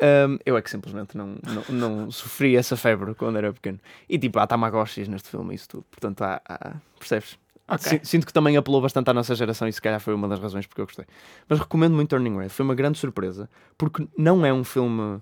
[0.01, 1.37] Hum, eu é que simplesmente não,
[1.71, 3.81] não, não sofri essa febre quando era pequeno.
[4.09, 5.85] E tipo, há Tamagotchis neste filme isso tudo.
[5.91, 6.41] Portanto, há.
[6.49, 7.39] há- percebes?
[7.69, 7.79] Ok.
[7.79, 10.41] Si- Sinto que também apelou bastante à nossa geração e se calhar foi uma das
[10.41, 11.05] razões porque eu gostei.
[11.49, 12.49] Mas recomendo muito Turning Red.
[12.49, 15.21] Foi uma grande surpresa porque não é um filme.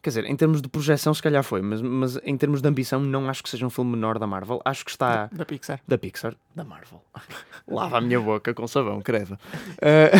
[0.00, 3.00] Quer dizer, em termos de projeção, se calhar foi, mas, mas em termos de ambição,
[3.00, 4.62] não acho que seja um filme menor da Marvel.
[4.64, 5.80] Acho que está Da Pixar.
[5.88, 7.02] da Pixar, da Marvel.
[7.66, 9.36] Lava a minha boca com sabão, credo.
[9.82, 10.12] Eh,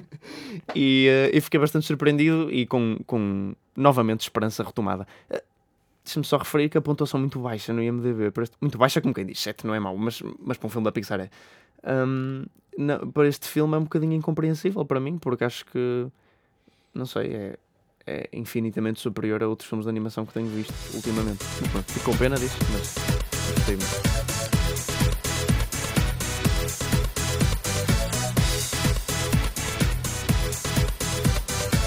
[0.74, 5.06] e, e fiquei bastante surpreendido e com, com novamente esperança retomada.
[5.28, 5.42] Eh,
[6.10, 8.32] Deixa-me só referir que a pontuação muito baixa no IMDb.
[8.60, 10.90] Muito baixa, como quem diz, 7 não é mau, mas, mas para um filme da
[10.90, 11.30] Pixar é.
[11.84, 12.46] Ahm,
[12.76, 16.08] não, para este filme é um bocadinho incompreensível para mim, porque acho que,
[16.92, 17.58] não sei, é,
[18.04, 21.44] é infinitamente superior a outros filmes de animação que tenho visto ultimamente.
[21.86, 22.94] Fico com pena disso, mas.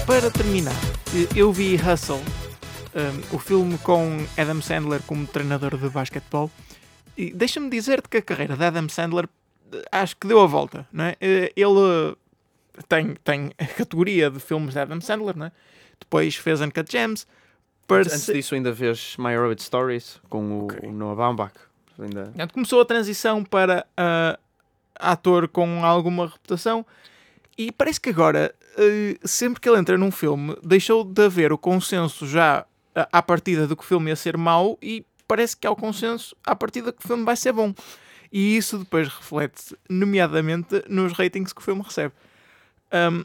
[0.06, 0.72] Para terminar,
[1.36, 2.20] eu vi Hustle,
[2.94, 6.50] um, o filme com Adam Sandler como treinador de basquetebol.
[7.16, 9.28] E deixa-me dizer-te que a carreira de Adam Sandler
[9.72, 10.86] eh, acho que deu a volta.
[10.92, 11.16] Não é?
[11.20, 15.52] Eh, Ele eh, tem, tem a categoria de filmes de Adam Sandler, não é?
[16.00, 17.26] depois fez Uncut Gems.
[17.88, 20.88] Antes disso ainda vês My Rabbit Stories com o, Ok.
[20.88, 21.54] o Noah Baumbach.
[21.98, 22.32] Ainda...
[22.52, 24.38] Começou a transição para ah,
[24.96, 26.84] ator com alguma reputação
[27.56, 31.58] e parece que agora, eh, sempre que ele entra num filme, deixou de haver o
[31.58, 35.70] consenso já à partida de que o filme ia ser mau e parece que há
[35.70, 37.74] o consenso à partida que o filme vai ser bom.
[38.32, 42.12] E isso depois reflete-se, nomeadamente, nos ratings que o filme recebe.
[42.90, 43.24] Ahm,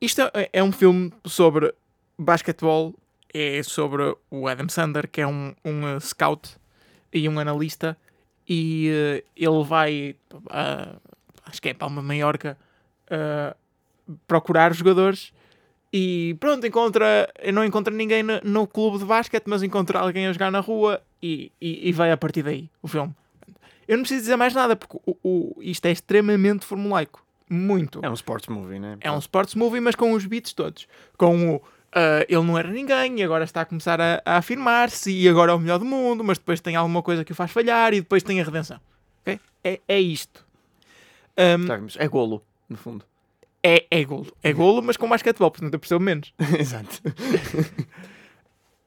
[0.00, 1.74] isto é, é um filme sobre
[2.18, 2.94] basquetebol,
[3.32, 6.56] é sobre o Adam Sandler, que é um, um eh, scout
[7.12, 7.96] e um analista,
[8.48, 10.16] e eh, ele vai,
[10.50, 10.96] ah,
[11.46, 12.56] acho que é para uma Maiorca,
[13.10, 13.56] ah,
[14.26, 15.32] procurar jogadores
[15.96, 20.32] e pronto, encontra, não encontra ninguém no, no clube de basquete, mas encontra alguém a
[20.32, 23.14] jogar na rua e, e, e vai a partir daí o filme.
[23.86, 27.24] Eu não preciso dizer mais nada, porque o, o- isto é extremamente formulaico.
[27.48, 28.00] Muito.
[28.02, 28.96] É um sports movie, né?
[29.00, 30.88] É um sports movie, mas com os beats todos.
[31.16, 35.12] Com o ah, ele não era ninguém e agora está a começar a, a afirmar-se
[35.12, 37.52] e agora é o melhor do mundo, mas depois tem alguma coisa que o faz
[37.52, 38.80] falhar e depois tem a redenção.
[39.20, 39.38] Ok?
[39.62, 40.44] É, é isto.
[41.36, 43.04] Ahm, Tá, É golo, no fundo.
[43.66, 44.30] É, é golo.
[44.42, 46.34] É golo, mas com basquetebol, portanto eu percebo menos.
[46.58, 47.00] Exato.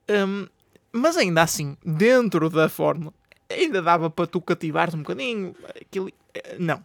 [0.08, 0.48] Hum,
[0.92, 3.12] mas ainda assim, dentro da fórmula,
[3.50, 5.56] ainda dava para tu cativares um bocadinho.
[5.82, 6.84] Aquilo, eh, não.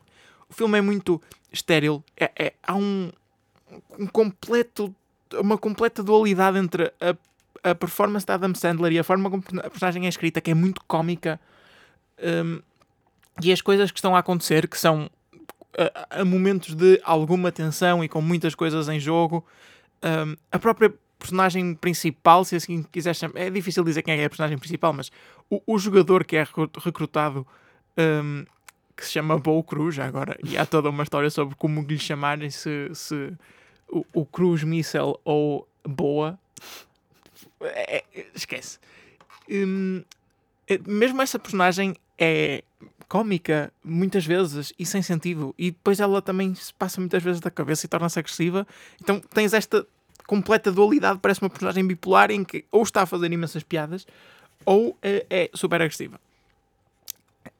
[0.48, 1.20] O filme é muito
[1.52, 2.02] estéril.
[2.16, 3.12] É, é- há um,
[3.98, 4.94] um completo,
[5.34, 9.70] uma completa dualidade entre a, a performance de Adam Sandler e a forma como a
[9.70, 11.38] personagem é escrita, que é muito cómica.
[12.18, 12.60] hum,
[13.42, 15.10] e as coisas que estão a acontecer, que são
[15.76, 19.44] a, a momentos de alguma tensão e com muitas coisas em jogo.
[20.02, 24.28] hum, a própria personagem principal, se assim quiser chamar, é difícil dizer quem é a
[24.28, 25.10] personagem principal, mas
[25.48, 27.46] o, o jogador que é recru- recrutado,
[27.96, 28.44] hum,
[28.96, 32.50] que se chama Bo Cruz, agora, e há toda uma história sobre como lhe chamarem,
[32.50, 33.32] se, se
[33.88, 36.38] o, o Cruz Missile ou Boa.
[37.60, 38.78] É- é- esquece.
[39.48, 40.02] Hum,
[40.68, 42.62] é- mesmo essa personagem é
[43.08, 47.50] cómica muitas vezes e sem sentido e depois ela também se passa muitas vezes da
[47.50, 48.66] cabeça e torna-se agressiva
[49.00, 49.86] então tens esta
[50.26, 54.06] completa dualidade, parece uma personagem bipolar em que ou está a fazer imensas piadas
[54.64, 56.20] ou eh, é super agressiva.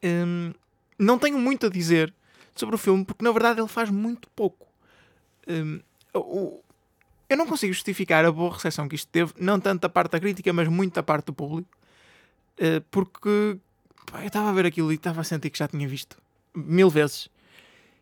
[0.03, 0.53] Hum,
[0.98, 2.14] não tenho muito a dizer
[2.55, 4.66] sobre o filme porque na verdade ele faz muito pouco.
[5.48, 5.81] Hum,
[7.29, 10.20] eu não consigo justificar a boa recepção que isto teve, não tanto da parte da
[10.20, 11.68] crítica, mas muito da parte do público,
[12.59, 13.59] eh, porque
[14.20, 16.16] eu estava a ver aquilo e estava a sentir que já tinha visto
[16.54, 17.28] mil vezes.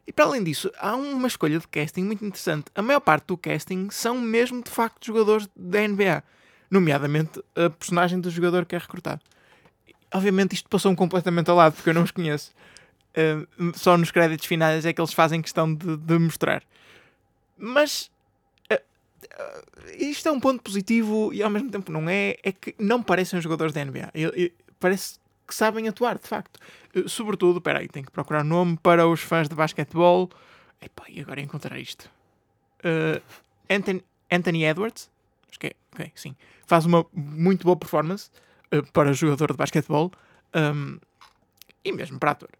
[0.06, 2.66] E para além disso, há uma escolha de casting muito interessante.
[2.74, 6.22] A maior parte do casting são mesmo de facto jogadores da NBA,
[6.70, 9.20] nomeadamente a personagem do jogador que é recrutado.
[10.12, 12.52] Obviamente isto passou-me completamente ao lado porque eu não os conheço.
[13.14, 16.64] Eh, só nos créditos finais é que eles fazem questão de, de mostrar.
[17.56, 18.10] Mas
[18.68, 18.82] eh,
[19.38, 19.64] eh,
[19.98, 22.36] isto é um ponto positivo e ao mesmo tempo não é.
[22.42, 24.10] É que não parecem jogadores da NBA.
[24.12, 25.19] Eu- eu- parece
[25.50, 26.58] que sabem atuar, de facto.
[26.94, 30.30] Eh, Sobretudo, peraí, tenho que procurar nome para os fãs de basquetebol.
[30.80, 32.10] Epá, e agora encontrar isto.
[32.82, 33.20] Eh,
[33.68, 35.10] Anthony, Anthony Edwards,
[35.48, 36.34] acho que é, ok, sim,
[36.66, 38.30] faz uma muito boa performance
[38.70, 40.10] eh, para jogador de basquetebol
[40.54, 40.98] um,
[41.84, 42.50] e mesmo para ator.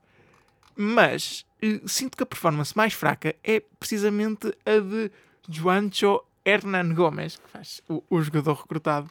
[0.77, 5.11] Mas eh, sinto que a performance mais fraca é precisamente a de
[5.49, 9.11] Juancho Hernan Gomes, que faz o, o jogador recrutado.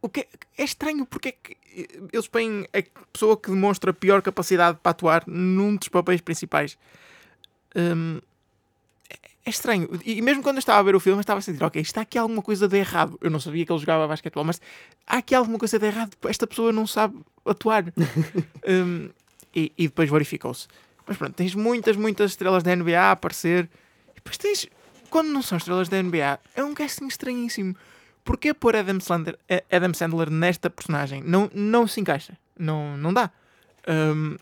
[0.00, 3.92] O que é, é estranho porque é que eh, eles põem a pessoa que demonstra
[3.92, 6.78] pior capacidade para atuar num dos papéis principais.
[7.76, 8.20] Hum,
[9.10, 9.88] é- é estranho.
[10.04, 12.00] E mesmo quando eu estava a ver o filme, eu estava a sentir, ok, está
[12.00, 13.18] aqui alguma coisa de errado.
[13.20, 14.60] Eu não sabia que ele jogava basquetebol, mas
[15.06, 16.16] há aqui alguma coisa de errado.
[16.24, 17.84] Esta pessoa não sabe atuar.
[18.66, 19.10] Hum,
[19.54, 20.66] e, e depois verificou-se.
[21.06, 23.68] Mas pronto, tens muitas, muitas estrelas da NBA a aparecer.
[24.12, 24.66] E depois tens,
[25.10, 27.76] quando não são estrelas da NBA, é um casting estranhíssimo.
[28.24, 31.22] Porquê pôr Adam Sandler, eh, Adam Sandler nesta personagem?
[31.22, 32.36] Não, não se encaixa.
[32.58, 33.30] Não, não dá.
[33.86, 34.36] Hum,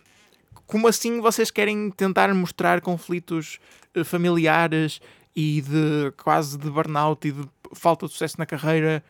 [0.66, 3.58] como assim vocês querem tentar mostrar conflitos
[3.94, 5.00] eh, familiares
[5.34, 7.42] e de quase de burnout e de
[7.74, 9.02] falta de sucesso na carreira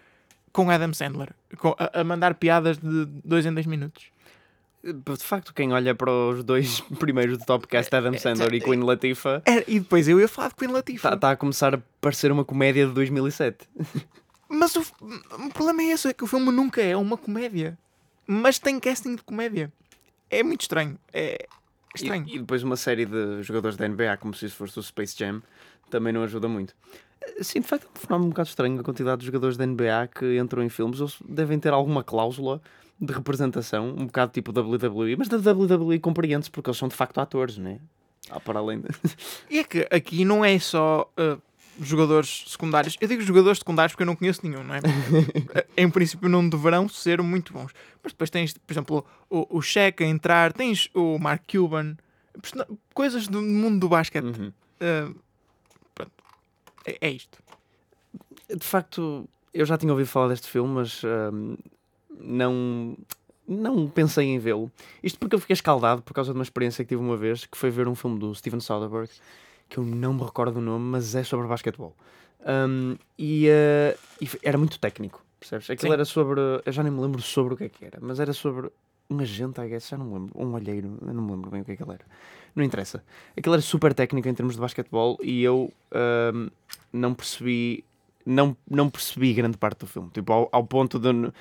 [0.52, 1.34] com Adam Sandler?
[1.58, 4.04] Com- a, a mandar piadas de dois em dois minutos.
[4.82, 9.42] De facto, quem olha para os dois primeiros do Topcast, Adam Sandler e Queen Latifah,
[9.46, 11.14] É, e depois eu ia falar de Queen Latifah.
[11.14, 13.68] está a começar a parecer uma comédia de 2007.
[14.52, 17.78] Mas o, o problema é esse, é que o filme nunca é uma comédia.
[18.26, 19.72] Mas tem casting de comédia.
[20.28, 20.98] É muito estranho.
[21.12, 21.46] É
[21.94, 22.26] estranho.
[22.28, 25.16] E, e depois uma série de jogadores da NBA, como se isso fosse o Space
[25.18, 25.42] Jam,
[25.90, 26.74] também não ajuda muito.
[27.40, 30.08] Sim, de facto, é um fenómeno um bocado estranho a quantidade de jogadores da NBA
[30.14, 31.00] que entram em filmes.
[31.00, 32.60] Eles devem ter alguma cláusula
[33.00, 37.18] de representação, um bocado tipo WWE, mas da WWE compreende-se porque eles são de facto
[37.20, 37.80] atores, né?
[38.30, 38.88] Ah, para além de...
[39.50, 41.40] E é que aqui não é só uh,
[41.80, 42.96] jogadores secundários.
[43.00, 44.80] Eu digo jogadores secundários porque eu não conheço nenhum, não é?
[45.76, 47.72] em princípio não deverão ser muito bons.
[48.02, 51.96] Mas depois tens, por exemplo, o, o Shaq a entrar, tens o Mark Cuban,
[52.94, 54.24] coisas do mundo do basquete.
[54.24, 54.52] Uhum.
[54.80, 55.14] Uh,
[55.94, 56.12] pronto.
[56.86, 57.38] É, é isto.
[58.48, 61.56] De facto, eu já tinha ouvido falar deste filme, mas ahm,
[62.18, 62.96] não,
[63.46, 64.70] não pensei em vê-lo.
[65.02, 67.56] Isto porque eu fiquei escaldado por causa de uma experiência que tive uma vez, que
[67.56, 69.10] foi ver um filme do Steven Soderbergh,
[69.72, 71.96] que eu não me recordo o nome, mas é sobre basquetebol.
[72.44, 75.70] Ahm, e, ah, e era muito técnico, percebes?
[75.70, 75.94] Aquilo Sim.
[75.94, 76.40] era sobre.
[76.66, 78.70] Eu já nem me lembro sobre o que é que era, mas era sobre
[79.08, 80.32] um agente, I guess, já não me lembro.
[80.38, 82.04] Um olheiro, eu não me lembro bem o que é que ele era.
[82.54, 83.02] Não interessa.
[83.34, 86.48] Aquilo era super técnico em termos de basquetebol e eu ahm,
[86.92, 87.82] não percebi
[88.24, 91.32] não, não percebi grande parte do filme, tipo, ao, ao ponto de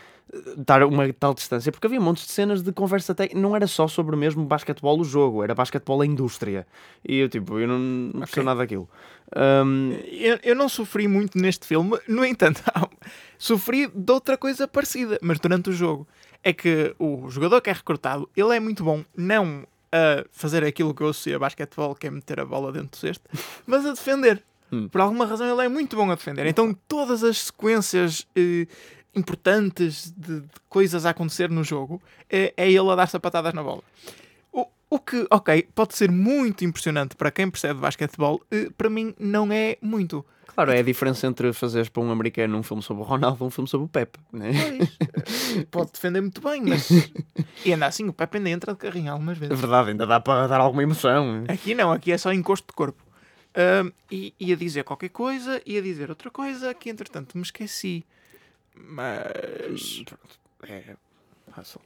[0.57, 3.87] dar uma tal distância, porque havia montes de cenas de conversa técnica, não era só
[3.87, 6.65] sobre mesmo basquetebol o jogo, era basquetebol a indústria.
[7.07, 8.43] E eu, tipo, eu não, não percebo Ok.
[8.43, 8.89] nada daquilo.
[9.35, 12.61] Ahm, Eu, eu não sofri muito neste filme, no entanto,
[13.37, 16.07] sofri de outra coisa parecida, mas durante o jogo.
[16.43, 20.93] É que o jogador que é recrutado, ele é muito bom, não a fazer aquilo
[20.93, 23.29] que eu sei a basquetebol, que é meter a bola dentro do cesto,
[23.67, 24.41] mas a defender.
[24.71, 24.87] Hum.
[24.87, 26.45] Por alguma razão ele é muito bom a defender.
[26.45, 28.65] Então todas as sequências eh,
[29.15, 33.61] importantes de, de coisas a acontecer no jogo é, é ele a dar sapatadas na
[33.63, 33.83] bola.
[34.51, 39.13] O, o que, ok, pode ser muito impressionante para quem percebe basquetebol, eh, para mim
[39.19, 40.25] não é muito.
[40.47, 43.47] claro, é a diferença entre fazeres para um americano um filme sobre o Ronaldo e
[43.47, 44.51] um filme sobre o Pepe, né?
[44.51, 46.89] Pois, eh, pode defender muito bem, mas.
[47.63, 49.59] E ainda assim, o Pepe ainda entra de carrinho algumas É vezes.
[49.59, 51.43] verdade, ainda dá para dar alguma emoção.
[51.47, 53.03] Aqui não, aqui é só encosto de corpo.
[53.55, 58.05] Ahm, e ia dizer qualquer coisa, ia dizer outra coisa, que entretanto me esqueci.
[58.75, 60.03] Mas.
[60.05, 60.95] Pronto, é
[61.53, 61.81] fácil.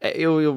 [0.00, 0.54] É, Eu, eu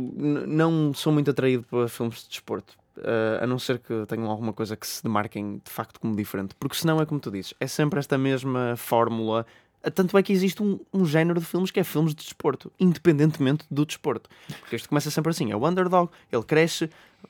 [0.48, 4.52] não sou muito atraído para filmes de desporto, eh, a não ser que tenham alguma
[4.54, 7.68] coisa que se demarquem de facto como diferente, porque senão é como tu dizes, é
[7.68, 9.46] sempre esta mesma fórmula.
[9.84, 12.72] Eh, Tanto é que existe um, um género de filmes que é filmes de desporto,
[12.80, 14.30] independentemente do desporto.
[14.60, 16.90] Porque isto começa sempre assim: é o underdog, ele cresce,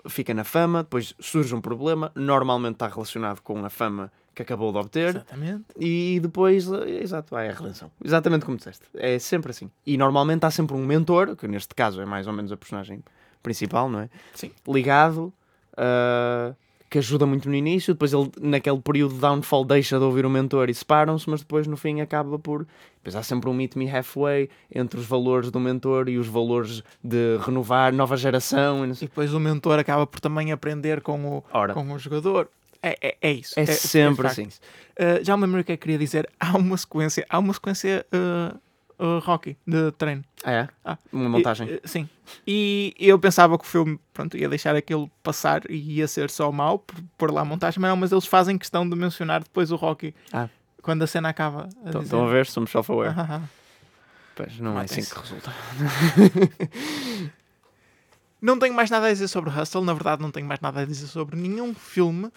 [0.10, 4.72] fica na fama, depois surge um problema, normalmente está relacionado com a fama que acabou
[4.72, 5.10] de obter.
[5.10, 5.66] Exatamente.
[5.80, 7.91] E depois, eh, exato, vai a redenção.
[8.03, 8.86] Exatamente como disseste.
[8.93, 9.72] É sempre assim.
[9.86, 13.03] E normalmente há sempre um mentor, que neste caso é mais ou menos a personagem
[13.41, 14.10] principal, não é?
[14.36, 14.51] Sim.
[14.68, 15.34] Ligado,
[15.76, 16.53] ah,
[16.90, 17.94] que ajuda muito no início.
[17.94, 21.68] Depois ele, naquele período de downfall, deixa de ouvir o mentor e separam-se, mas depois
[21.68, 22.66] no fim acaba por.
[22.98, 26.84] Depois há sempre um meet me halfway entre os valores do mentor e os valores
[27.04, 28.86] de renovar nova geração.
[28.86, 32.50] E E depois o mentor acaba por também aprender com o, Ora, com o jogador.
[32.82, 33.60] É, é, é isso.
[33.60, 34.48] É sempre facto assim.
[34.48, 34.62] isso.
[35.00, 36.30] Uh, já me lembro o que é que queria dizer.
[36.40, 38.58] Há uma sequência, há uma sequência uh,
[39.00, 40.24] uh, Rocky de treino.
[40.43, 40.70] ah, é?
[40.84, 41.68] Ah, Uma montagem.
[41.70, 42.10] E, uh, sim.
[42.45, 46.52] E eu pensava que o filme pronto, ia deixar aquilo passar e ia ser só
[46.52, 49.72] mau por, por lá a montagem, mas não, mas eles fazem questão de mencionar depois
[49.72, 50.50] o Rocky Ah.
[50.82, 51.70] quando a cena acaba.
[51.86, 52.45] a Estão a ver?
[52.48, 53.14] Somos self-aware.
[53.18, 53.50] "Ah, ah, ah."
[54.36, 55.14] Pois, não é assim Matem-se.
[55.16, 55.54] que resulta.
[58.41, 60.86] Não tenho mais nada a dizer sobre Hustle, na verdade não tenho mais nada a
[60.86, 62.32] dizer sobre nenhum filme.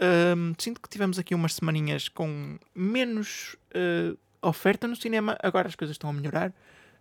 [0.00, 4.16] Ahm, sinto que tivemos aqui umas semaninhas com menos ah,
[4.48, 6.52] oferta no cinema, agora as coisas estão a melhorar.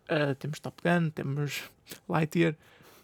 [0.07, 1.63] Ah, temos Top Gun, temos
[2.09, 2.55] Lightyear,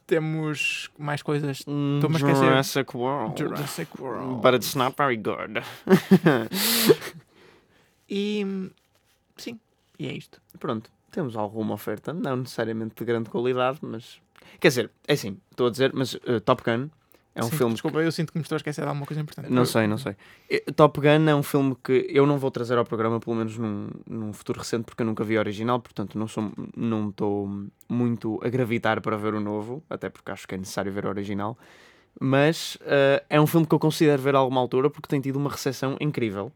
[0.05, 1.59] temos mais coisas.
[1.59, 2.45] Estou-me a esquecer.
[2.45, 3.39] Jurassic World.
[3.39, 4.41] Jurassic World.
[4.41, 5.61] But it's not very good.
[8.09, 8.43] E
[9.37, 9.59] sim,
[9.99, 10.41] e é isto.
[10.57, 14.19] Pronto, temos alguma oferta, não necessariamente de grande qualidade, mas.
[14.59, 16.89] Quer dizer, é assim, estou a dizer, mas uh, Top Gun
[17.39, 17.73] é um Sim, filme.
[17.73, 19.49] Desculpa, eu sinto que me estou a esquecer de alguma coisa importante.
[19.49, 20.15] Não sei, não sei.
[20.75, 23.89] Top Gun é um filme que eu não vou trazer ao programa, pelo menos num,
[24.05, 27.49] num futuro recente, porque eu nunca vi o original, portanto não sou não estou
[27.87, 31.09] muito a gravitar para ver o novo, até porque acho que é necessário ver o
[31.09, 31.57] original.
[32.19, 35.37] Mas eh, é um filme que eu considero ver a alguma altura porque tem tido
[35.37, 36.51] uma recepção incrível.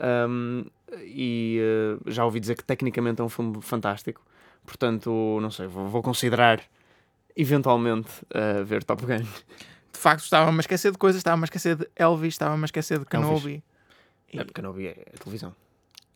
[0.00, 0.64] Um,
[1.04, 4.20] e eh, já ouvi dizer que tecnicamente é um filme fantástico.
[4.66, 6.60] Portanto, não sei, vou, vou considerar
[7.36, 9.24] eventualmente eh, ver Top Gun.
[9.98, 13.00] De facto, estava-me a esquecer de coisas, estava-me a esquecer de Elvis, estava-me a esquecer
[13.00, 13.64] de Kenobi.
[14.32, 15.56] E- É porque vi é a televisão.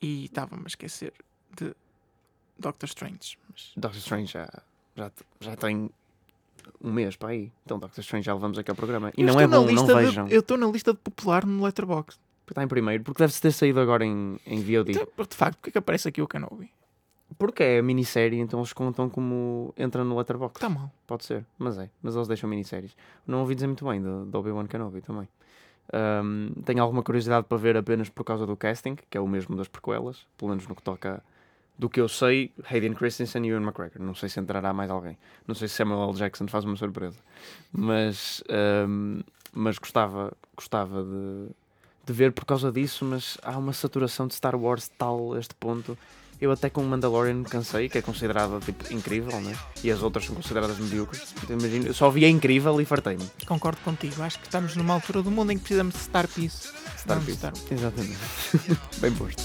[0.01, 1.13] e estava-me a esquecer
[1.57, 1.75] de
[2.57, 3.37] Doctor Strange.
[3.51, 4.49] Mas Doctor Strange já,
[4.95, 5.11] já,
[5.41, 5.91] já tem
[6.81, 7.51] um mês para aí.
[7.65, 9.13] Então Doctor Strange já levamos aqui ao programa.
[9.17, 10.29] E eu não é bom, não de- vejam.
[10.29, 12.21] eu estou na lista de popular no Letterboxd.
[12.49, 14.93] Está em primeiro, porque deve-se ter saído agora em, em VOD.
[14.93, 16.71] Então, De facto, porque é que aparece aqui o Kenobi?
[17.39, 20.59] Porque é minissérie, então eles contam como entra no Letterboxd.
[20.59, 20.91] Está mal.
[21.07, 21.91] Pode ser, mas é.
[22.03, 22.97] Mas eles deixam minisséries.
[23.27, 25.29] Não ouvi dizer muito bem do, Obi-Wan Kenobi também.
[25.93, 29.57] Ahm, tenho alguma curiosidade para ver apenas por causa do casting, que é o mesmo
[29.57, 31.23] das prequelas, pelo menos no que toca
[31.79, 34.01] do que eu sei, Hayden Christensen e Ewan McGregor.
[34.01, 35.19] Não sei se entrará mais alguém.
[35.47, 36.15] Não sei se Samuel L.
[36.15, 37.19] Jackson faz uma surpresa.
[37.73, 39.21] Mas, ahm,
[39.53, 41.49] mas gostava, gostava de,
[42.07, 45.55] de ver por causa disso, mas há uma saturação de Star Wars tal a este
[45.55, 45.99] ponto.
[46.43, 49.55] Eu até com o Mandalorian me cansei, que é considerada tipo, incrível, né?
[49.85, 51.23] e as outras são consideradas medíocres.
[51.41, 53.25] Então, imagino, eu só vi a incrível e fartei-me.
[53.47, 54.21] Concordo contigo.
[54.21, 56.69] Acho que estamos numa altura do mundo em que precisamos de Star Peace.
[56.99, 57.23] Star.
[57.23, 58.17] Star- Exatamente.
[58.99, 59.41] Bem posto.